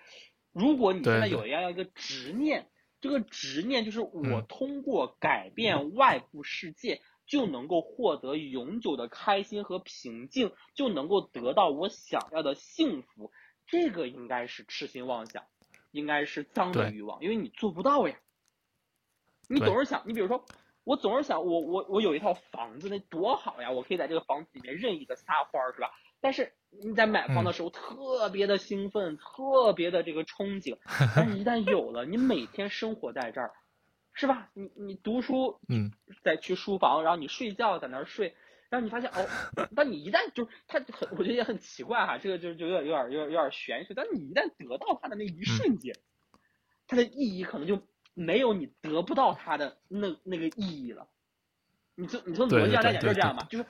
[0.51, 2.69] 如果你现在有一样一个执念。
[2.99, 13.31] 这个执念就是我通过改变外部世界就能够获得永久的开心和平静，就能够得到我想要的幸福。
[13.67, 15.43] 这个应该是痴心妄想，
[15.91, 18.17] 应该是脏的欲望，因为你做不到呀。
[19.47, 20.43] 你总是想，你比如说，
[20.87, 23.69] 我总是想，我我我有一套房子，那多好呀！
[23.71, 25.91] 我可以在这个房子里面任意的撒欢儿，是吧？
[26.21, 30.77] 但是你在买房的时候特别的兴奋，特别的这个憧憬，
[31.13, 33.51] 但是一旦有了，你每天生活在这儿，
[34.13, 34.49] 是吧？
[34.53, 35.91] 你你读书，嗯，
[36.23, 38.33] 再去书房，然后你睡觉在那儿睡，
[38.69, 39.27] 然后你发现哦，
[39.75, 45.93] 但你一旦就是它很，我觉得也很奇怪哈，这个就就有点有点有点有点玄学，但你一旦得到它的那一瞬间，
[46.87, 47.81] 它的意义可能就
[48.17, 51.07] 没有你得不到它的那那个意义了。
[51.93, 53.65] 你从你从逻辑上来讲就是这样吧，就是。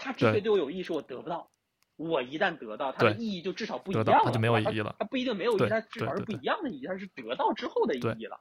[0.00, 1.50] 它之所以对我有意义，是我得不到。
[1.96, 4.20] 我一旦得到，它的意义就至少不一样了。
[4.24, 4.94] 它就没有意义了。
[4.96, 6.86] 它不一定没有意义，它至少是不一样的意义。
[6.86, 8.38] 它是得到之后的意义了。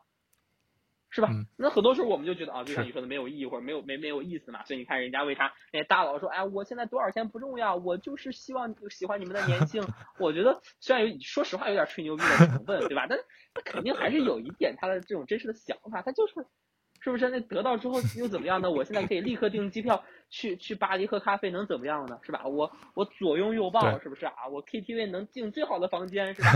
[1.10, 1.30] 是吧？
[1.58, 4.64] 那很多时候我们就觉得啊，就像你说的没有意义或者没有没没有意思嘛。
[4.66, 9.84] 所以你看人家为啥那些大佬说，哎，我现在多少钱不重要，我就是希望喜欢你们的年轻。
[10.20, 13.08] 我觉得虽然有说实话有点吹牛逼的成分，对吧？
[13.10, 13.18] 但
[13.54, 16.34] 他肯定还是有一点他的这种真实的想法，他就是。
[17.08, 18.70] 是不是那得到之后又怎么样呢？
[18.70, 22.20] 我现在可以立刻订机票去去巴黎喝咖啡，能怎么样呢？
[22.22, 22.46] 是吧？
[22.46, 24.46] 我我左拥右抱，是不是啊？
[24.52, 26.50] 我 KTV 能进最好的房间，是吧？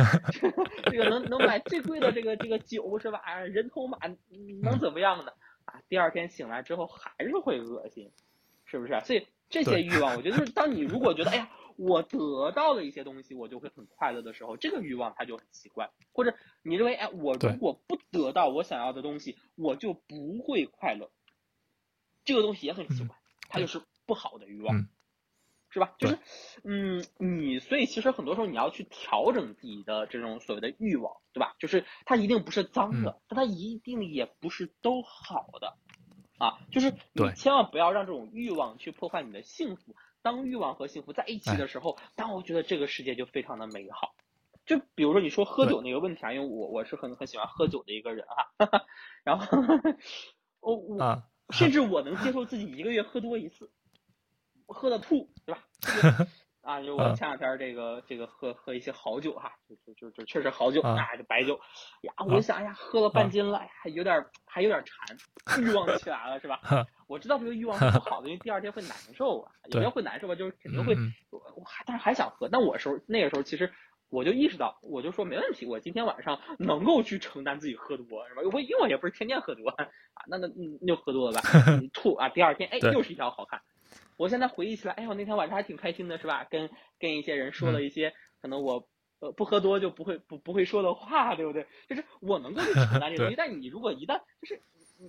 [0.92, 3.22] 这个能能买最贵的这个这个酒，是吧？
[3.40, 3.98] 人头马
[4.62, 5.32] 能怎么样呢？
[5.64, 8.12] 啊，第二天醒来之后还是会恶心，
[8.66, 9.00] 是不是？
[9.06, 11.50] 所以这些欲望，我觉得就是当你如果觉得哎呀。
[11.82, 15.90] 我得到了一些东西，我就会很快乐的时候，这个欲望它就很奇怪。
[16.14, 21.12] 或者你认为，哎，我如果不得到我想要的东西，我就不会快乐。
[22.24, 23.18] 这个东西也很奇怪，
[23.50, 24.76] 它就是不好的欲望，
[25.70, 25.96] 是吧？
[25.98, 26.20] 就是，
[26.64, 31.56] 嗯，你所以其实很多时候你要去调整自己的这种所谓的欲望，对吧？
[31.58, 35.78] 就是它一定不是脏的，但它一定也不是都好的，
[36.38, 39.96] 啊，就是你千万不要让这种欲望去破坏你的幸福。
[40.22, 44.16] 当欲望和幸福在一起的时候，当我觉得这个世界就非常的美好。
[44.66, 48.86] 就比如说你说喝酒那个问题啊，因为我我是很很喜欢喝酒的一个人哈，
[49.26, 49.58] 然后
[50.60, 53.72] 我我甚至我能接受自己一个月喝多一次，
[54.68, 55.68] 喝的吐，对吧？
[56.62, 61.60] 啊，就我前两天这个这个喝喝一些好酒哈，就就就就确实好酒啊，这白酒
[62.02, 65.18] 呀，我想哎呀，喝了半斤了，还有点还有点馋，
[65.62, 66.62] 欲望起来了是吧？
[67.08, 70.96] 我知道这个欲望是不 好的，因为第二天会难受啊，也不要会难受吧，就是肯定会，
[71.32, 72.48] 我还但是还想喝。
[72.52, 73.74] 那我时候那个时候其实
[74.10, 78.44] 我就意识到，我就说没问题，我今天晚上能够去承担自己喝多是吧？
[78.54, 79.88] 我因为我也不是天天喝多啊，
[80.28, 80.48] 那那
[80.80, 81.50] 那就喝多了吧，
[81.92, 83.60] 吐啊，第二天哎又是一条好汉。
[84.22, 86.46] 我现在回忆起来，哎呦，那天晚上还挺开心的，是吧？
[86.50, 86.70] 跟
[87.00, 88.88] 跟一些人说了一些可能我
[89.20, 91.66] 呃不喝多就不会不不会说的话，对不对？
[91.90, 94.62] 就是我能够去承担这东西， 但你如果一旦就是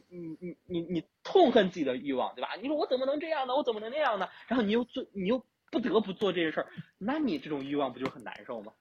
[0.09, 2.57] 你你你你你痛恨自己的欲望，对吧？
[2.61, 3.55] 你说我怎么能这样呢？
[3.55, 4.29] 我怎么能那样呢？
[4.49, 8.73] 然后你又做你又不得不做这些事儿，那你这种欲望不就很难受吗？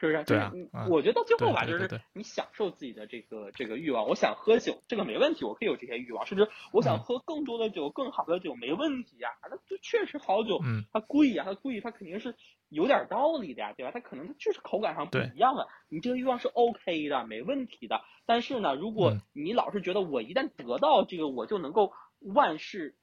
[0.00, 0.24] 是不是？
[0.24, 0.50] 对啊，
[0.88, 4.08] 我觉得到最后吧，就是你享受自己的这个这个欲望。
[4.08, 6.24] 我想喝酒，这个没问题，我可以有这些欲望。
[6.24, 9.28] 甚至我想喝更多的酒，更好的酒，没问题呀。
[9.42, 10.58] 那这确实好酒，
[10.90, 12.34] 它贵呀，它贵，它肯定是
[12.70, 13.90] 有点道理的呀，对吧？
[13.92, 15.66] 它可能它就是口感上不一样啊。
[15.90, 18.02] 你这个欲望是 OK 的，没问题的。
[18.24, 22.94] 但是呢，如果你老是觉得我一旦得到这个，我就能够万事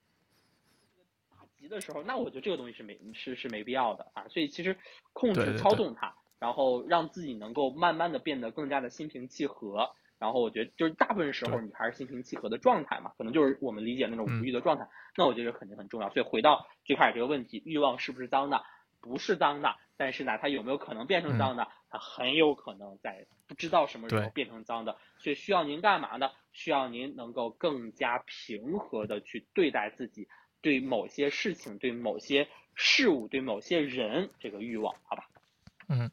[1.29, 4.27] 大吉的时候，那我觉得这个东西是没是是没必要的啊。
[4.29, 4.77] 所以其实
[5.13, 6.15] 控制操纵它。
[6.39, 16.09] 然后让自己能够慢慢的变得更加的心平气和，然后我觉得就是大部分时候你还是心平气和的状态嘛，可能就是我们理解那种无欲的状态，那我觉得肯定很重要。
[16.09, 18.63] 所以回到最开始这个问题，欲望是不是脏的？
[18.99, 21.67] 不是脏的，但是呢，它有没有可能变成脏的？
[21.89, 26.31] 它很有可能在不知道什么时候变成脏的，所以需要您干嘛呢？
[26.51, 30.27] 需要您能够更加平和的去对待自己
[30.61, 35.29] 对某些事情、对某些事物、对某些人这个欲望，好吧？
[35.87, 36.11] 嗯。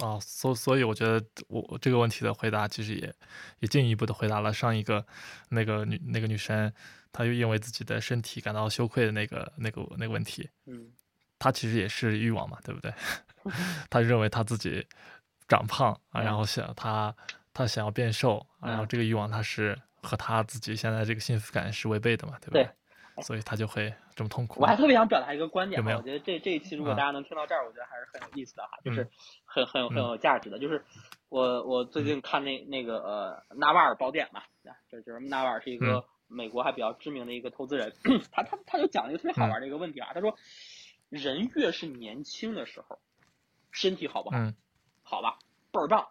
[0.00, 3.14] 啊，所所以我觉得我这个问题的回答其实也
[3.60, 5.04] 也进一步的回答了上一个
[5.50, 6.72] 那个女那个女生，
[7.12, 10.48] 她又因为自己的身体感到羞愧的那个那个那个问题。
[10.66, 10.90] 嗯，
[11.38, 12.92] 她其实也是欲望嘛，对不对？
[13.88, 14.86] 她认为她自己
[15.48, 17.14] 长胖啊，然后想她
[17.54, 22.68] 她想要变瘦，然后这个欲望她是和她自己现在这个幸福感是违背的嘛，对不对？
[23.22, 24.60] 所以他就会这么痛苦。
[24.60, 29.08] 我还特别想表达一个观点，有我觉得这这一期如果大家能听到这儿，我觉得还是很有意思的哈，就是
[29.44, 30.58] 很很有很有价值的。
[30.58, 30.84] 就是
[31.28, 34.42] 我我最近看那那个呃纳瓦尔宝典嘛，
[34.90, 37.92] 就就是纳瓦尔是一个美国还比较知名的一个投资人，
[38.32, 40.36] 他他他就讲了一个特别好玩的一个问题啊，他说
[41.08, 42.98] 人越是年轻的时候，
[43.70, 44.36] 身体好不好？
[45.02, 45.38] 好吧，
[45.70, 46.08] 倍儿棒，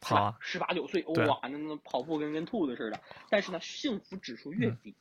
[0.00, 3.00] 好，十八九岁哇，那那跑步跟跟兔子似的。
[3.30, 4.94] 但是呢，幸福指数越低。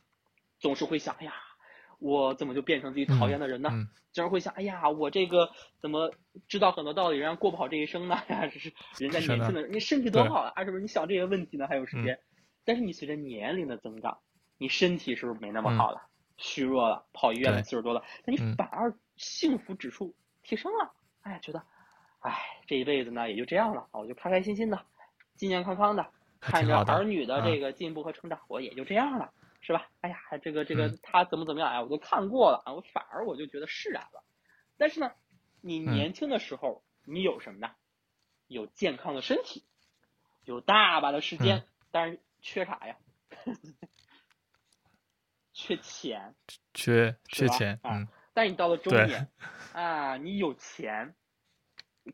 [0.60, 1.34] 总是会想，哎呀，
[2.00, 3.70] 我怎么就变成自己讨厌的人呢？
[4.12, 6.12] 经常会想，哎呀，我这个怎么
[6.48, 8.16] 知道很多道理，然后过不好这一生呢？
[8.30, 10.82] 呀，这 是人家年轻的，你身体多好啊，是不是？
[10.82, 12.20] 你想这些问题呢，还有时间。
[12.66, 14.18] 但是你随着年龄的增长，
[14.58, 16.02] 你身体是不是没那么好了，
[16.38, 18.04] 虚弱了，跑医院的次数多了？
[18.26, 20.92] 那你反而幸福指数提升了。
[21.22, 21.64] 哎，觉得，
[22.20, 22.36] 哎，
[22.66, 24.82] 这一辈子呢也就这样了，我就开开心心的，
[25.36, 26.08] 健健康康的，
[26.40, 29.32] 看着儿女的这个进步和成长，我也就这样了。
[29.60, 29.90] 是吧？
[30.02, 31.70] 哎呀，这个这个他怎么怎么样？
[31.70, 34.24] 哎，我都看过了啊，我反而我就觉得释然了。
[34.78, 35.12] 但是呢，
[35.62, 37.72] 你年轻的时候你有什么呢？
[38.48, 39.66] 有健康的身体，
[40.46, 42.98] 有大把的时间，但是缺啥呀？
[45.54, 46.36] 缺钱，
[46.74, 48.08] 缺缺钱啊！
[48.34, 49.28] 但你到了中年
[49.74, 51.16] 啊，你有钱，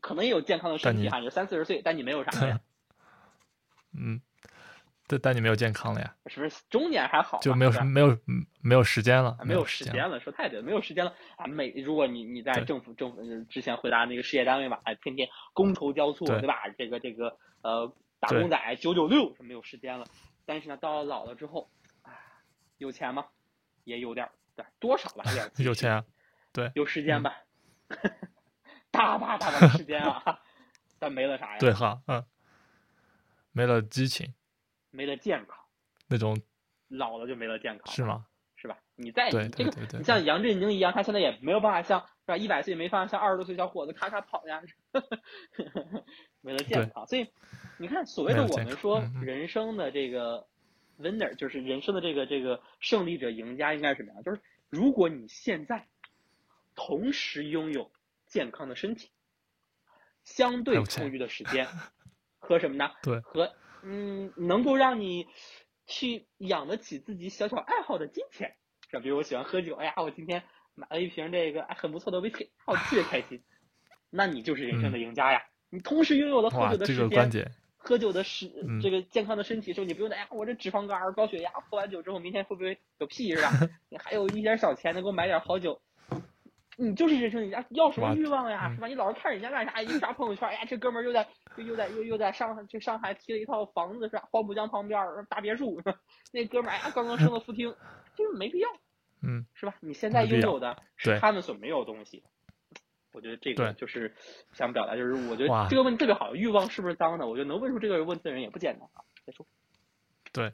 [0.00, 2.60] 可能也有健康的身体哈，你三四十岁，但你没有啥 呀？
[3.92, 4.22] 嗯。
[5.06, 6.14] 但但你没有健康了呀？
[6.26, 7.38] 是不是中年还好？
[7.40, 8.18] 就没有没有
[8.62, 11.46] 没有时间了，没有时间了，说太对了，没有时间了啊！
[11.46, 16.68] 每如果你你在政府政府之前回答那个事业单位吧，哎，天天觥筹交错，对吧？
[16.78, 20.06] 这个这个呃，打工仔九九六是没有时间了。
[20.46, 21.70] 但是呢，到了老了之后，
[22.02, 22.12] 啊，
[22.78, 23.26] 有钱吗？
[23.84, 25.50] 也有点，对，多少吧，有点。
[25.66, 26.02] 有钱，
[26.52, 27.34] 对，有时间吧，
[28.90, 30.40] 大把大把的时间啊，
[30.98, 31.58] 但没了啥呀？
[31.58, 32.24] 对哈，嗯，
[33.52, 34.32] 没了激情。
[34.94, 35.58] 没了健康，
[36.08, 36.40] 那种
[36.88, 38.26] 老了就没了健康，是吗？
[38.56, 38.78] 是吧？
[38.94, 42.36] 你在你这个，你像杨振宁一样，他现在也没有办法像是吧？
[42.36, 44.62] 一百岁没法像二十多岁小伙子咔咔跑呀，
[46.40, 47.06] 没了健康。
[47.06, 47.28] 所以
[47.76, 50.46] 你看，所谓的我们说人生的这个
[50.98, 54.22] winner，就是人生的这个这个胜利者、赢家，应该是什么样？
[54.22, 54.40] 就是
[54.70, 55.88] 如果你现在
[56.74, 57.90] 同时拥有
[58.26, 59.10] 健康的身体、
[60.22, 61.66] 相对充裕的时间
[62.38, 62.92] 和什么呢？
[63.02, 63.52] 对，和。
[63.84, 65.28] 嗯，能够让你
[65.86, 68.56] 去养得起自己小小爱好的金钱，
[68.90, 69.02] 是吧？
[69.02, 70.42] 比如我喜欢喝酒，哎呀，我今天
[70.74, 73.42] 买了一瓶这个很不错的威士忌，我特别开心。
[74.10, 75.42] 那你就是人生的赢家呀！
[75.70, 83.50] 你同时拥有了喝酒的时间，喝酒的时这个健康的身体时候，你不用哎呀，我这脂肪肝、高血压，喝完酒之后明天会不会有屁是吧？
[83.90, 85.82] 你还有一点小钱，能给我买点好酒。
[86.76, 88.72] 你就是人生赢家，要什么欲望呀？
[88.74, 88.86] 是吧？
[88.86, 89.80] 你老是看人家干啥？
[89.80, 94.28] 一刷朋友圈，哎呀，这哥们儿又在又又在又又在上去上海提了一套房子，是吧？
[94.30, 95.80] 黄浦江旁边大别墅，
[96.32, 97.74] 那哥们儿哎呀，刚刚升了副厅，
[98.16, 98.68] 就是没必要，
[99.22, 99.74] 嗯，是吧？
[99.80, 102.24] 你现在拥有的是他们所没有东西。
[103.12, 104.12] 我觉得这个就是
[104.52, 107.24] 想表达，就是我觉得这个问题特别好，欲望是不是脏的？
[107.26, 109.04] 我觉得能问出这个问题的人也不简单啊。
[109.24, 109.46] 再说，
[110.32, 110.52] 对，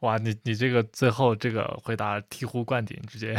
[0.00, 3.36] 哇，你你这个最后这个回答醍醐灌顶，直接。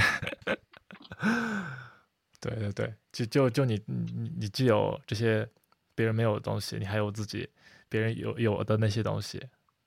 [2.49, 5.47] 对对对，就就就你你你既有这些
[5.93, 7.49] 别人没有的东西，你还有自己
[7.89, 9.41] 别人有有的那些东西，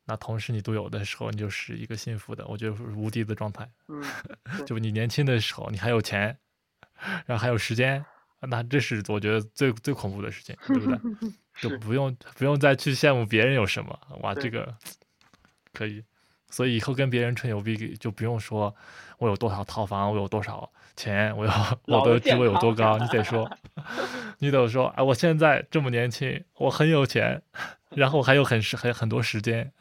[0.04, 3.68] 那同时你都有的时候，你就是一个幸福的，我觉得是无敌的状态。
[3.88, 4.02] 嗯，
[4.66, 6.36] 就你年轻的时候，你还有钱，
[7.26, 8.04] 然后还有时间，
[8.40, 10.98] 那这是我觉得最最恐怖的事情，对不对？
[11.60, 14.74] 就不用不用再去羡慕别人有什么，哇，这个
[15.72, 16.04] 可以。
[16.50, 18.74] 所以以后跟别人吹牛逼，就不用说
[19.18, 23.48] 我有多少套房，我有多少钱，我要我的职位有多高，你 得说，
[24.38, 27.40] 你得说，哎，我现在这么年轻，我很有钱，
[27.94, 29.72] 然后还有很时很很多时间，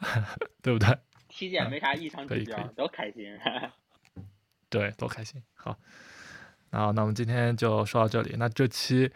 [0.62, 0.96] 对不对？
[1.28, 3.38] 体检没啥异常指标，多开心。
[4.70, 5.42] 对，多开心。
[5.54, 5.76] 好，
[6.70, 8.36] 那那我们今天就说到这里。
[8.38, 9.10] 那这期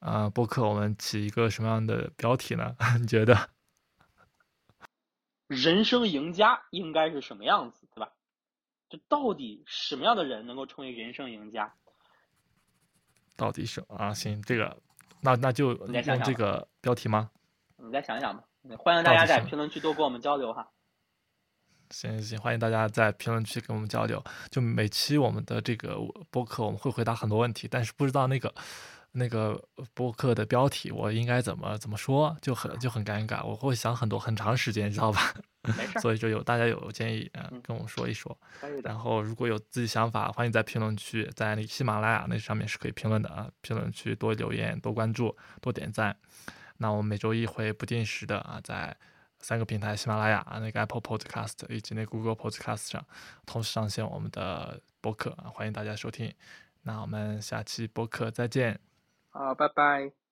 [0.00, 2.76] 啊播客我们起一个什么样的标题呢？
[3.00, 3.48] 你觉得？
[5.48, 7.77] 人生赢家应该是什么样子，
[8.88, 8.98] 对吧？
[8.98, 11.72] 这到底什么样的人能够成为人生赢家？
[13.36, 14.76] 到底是啊，行，这个
[15.20, 17.30] 那那就用这个标题吗？
[17.76, 18.42] 你再想想吧。
[18.78, 20.68] 欢迎大家在评论区多跟我们交流哈。
[21.90, 24.22] 行行行，欢迎大家在评论区跟我们交流。
[24.50, 25.96] 就每期我们的这个
[26.30, 28.54] 播客，我们会回答很多问题，但是不知道那个。
[29.12, 29.60] 那个
[29.94, 35.34] 播客的标题我应该怎么怎么说就很就很尴尬，我会想很多很长时间，知道吧？
[36.00, 38.36] 所以就有大家有建议啊，跟我说一说。
[38.82, 43.50] 然后如果有自己想法，欢迎在评论区，在那个喜马拉雅那上面是可以评论的啊。
[43.60, 46.16] 评论区多留言、多关注、多点赞。
[46.78, 48.96] 那我们每周一会不定时的啊，在
[49.40, 53.04] 三个平台：喜马拉雅、那个 Apple Podcast 以及那 Google Podcast 上
[53.44, 56.32] 同时上线我们的播客啊，欢迎大家收听。
[56.82, 58.78] 那我们下期播客再见。
[59.30, 60.27] 好，拜拜。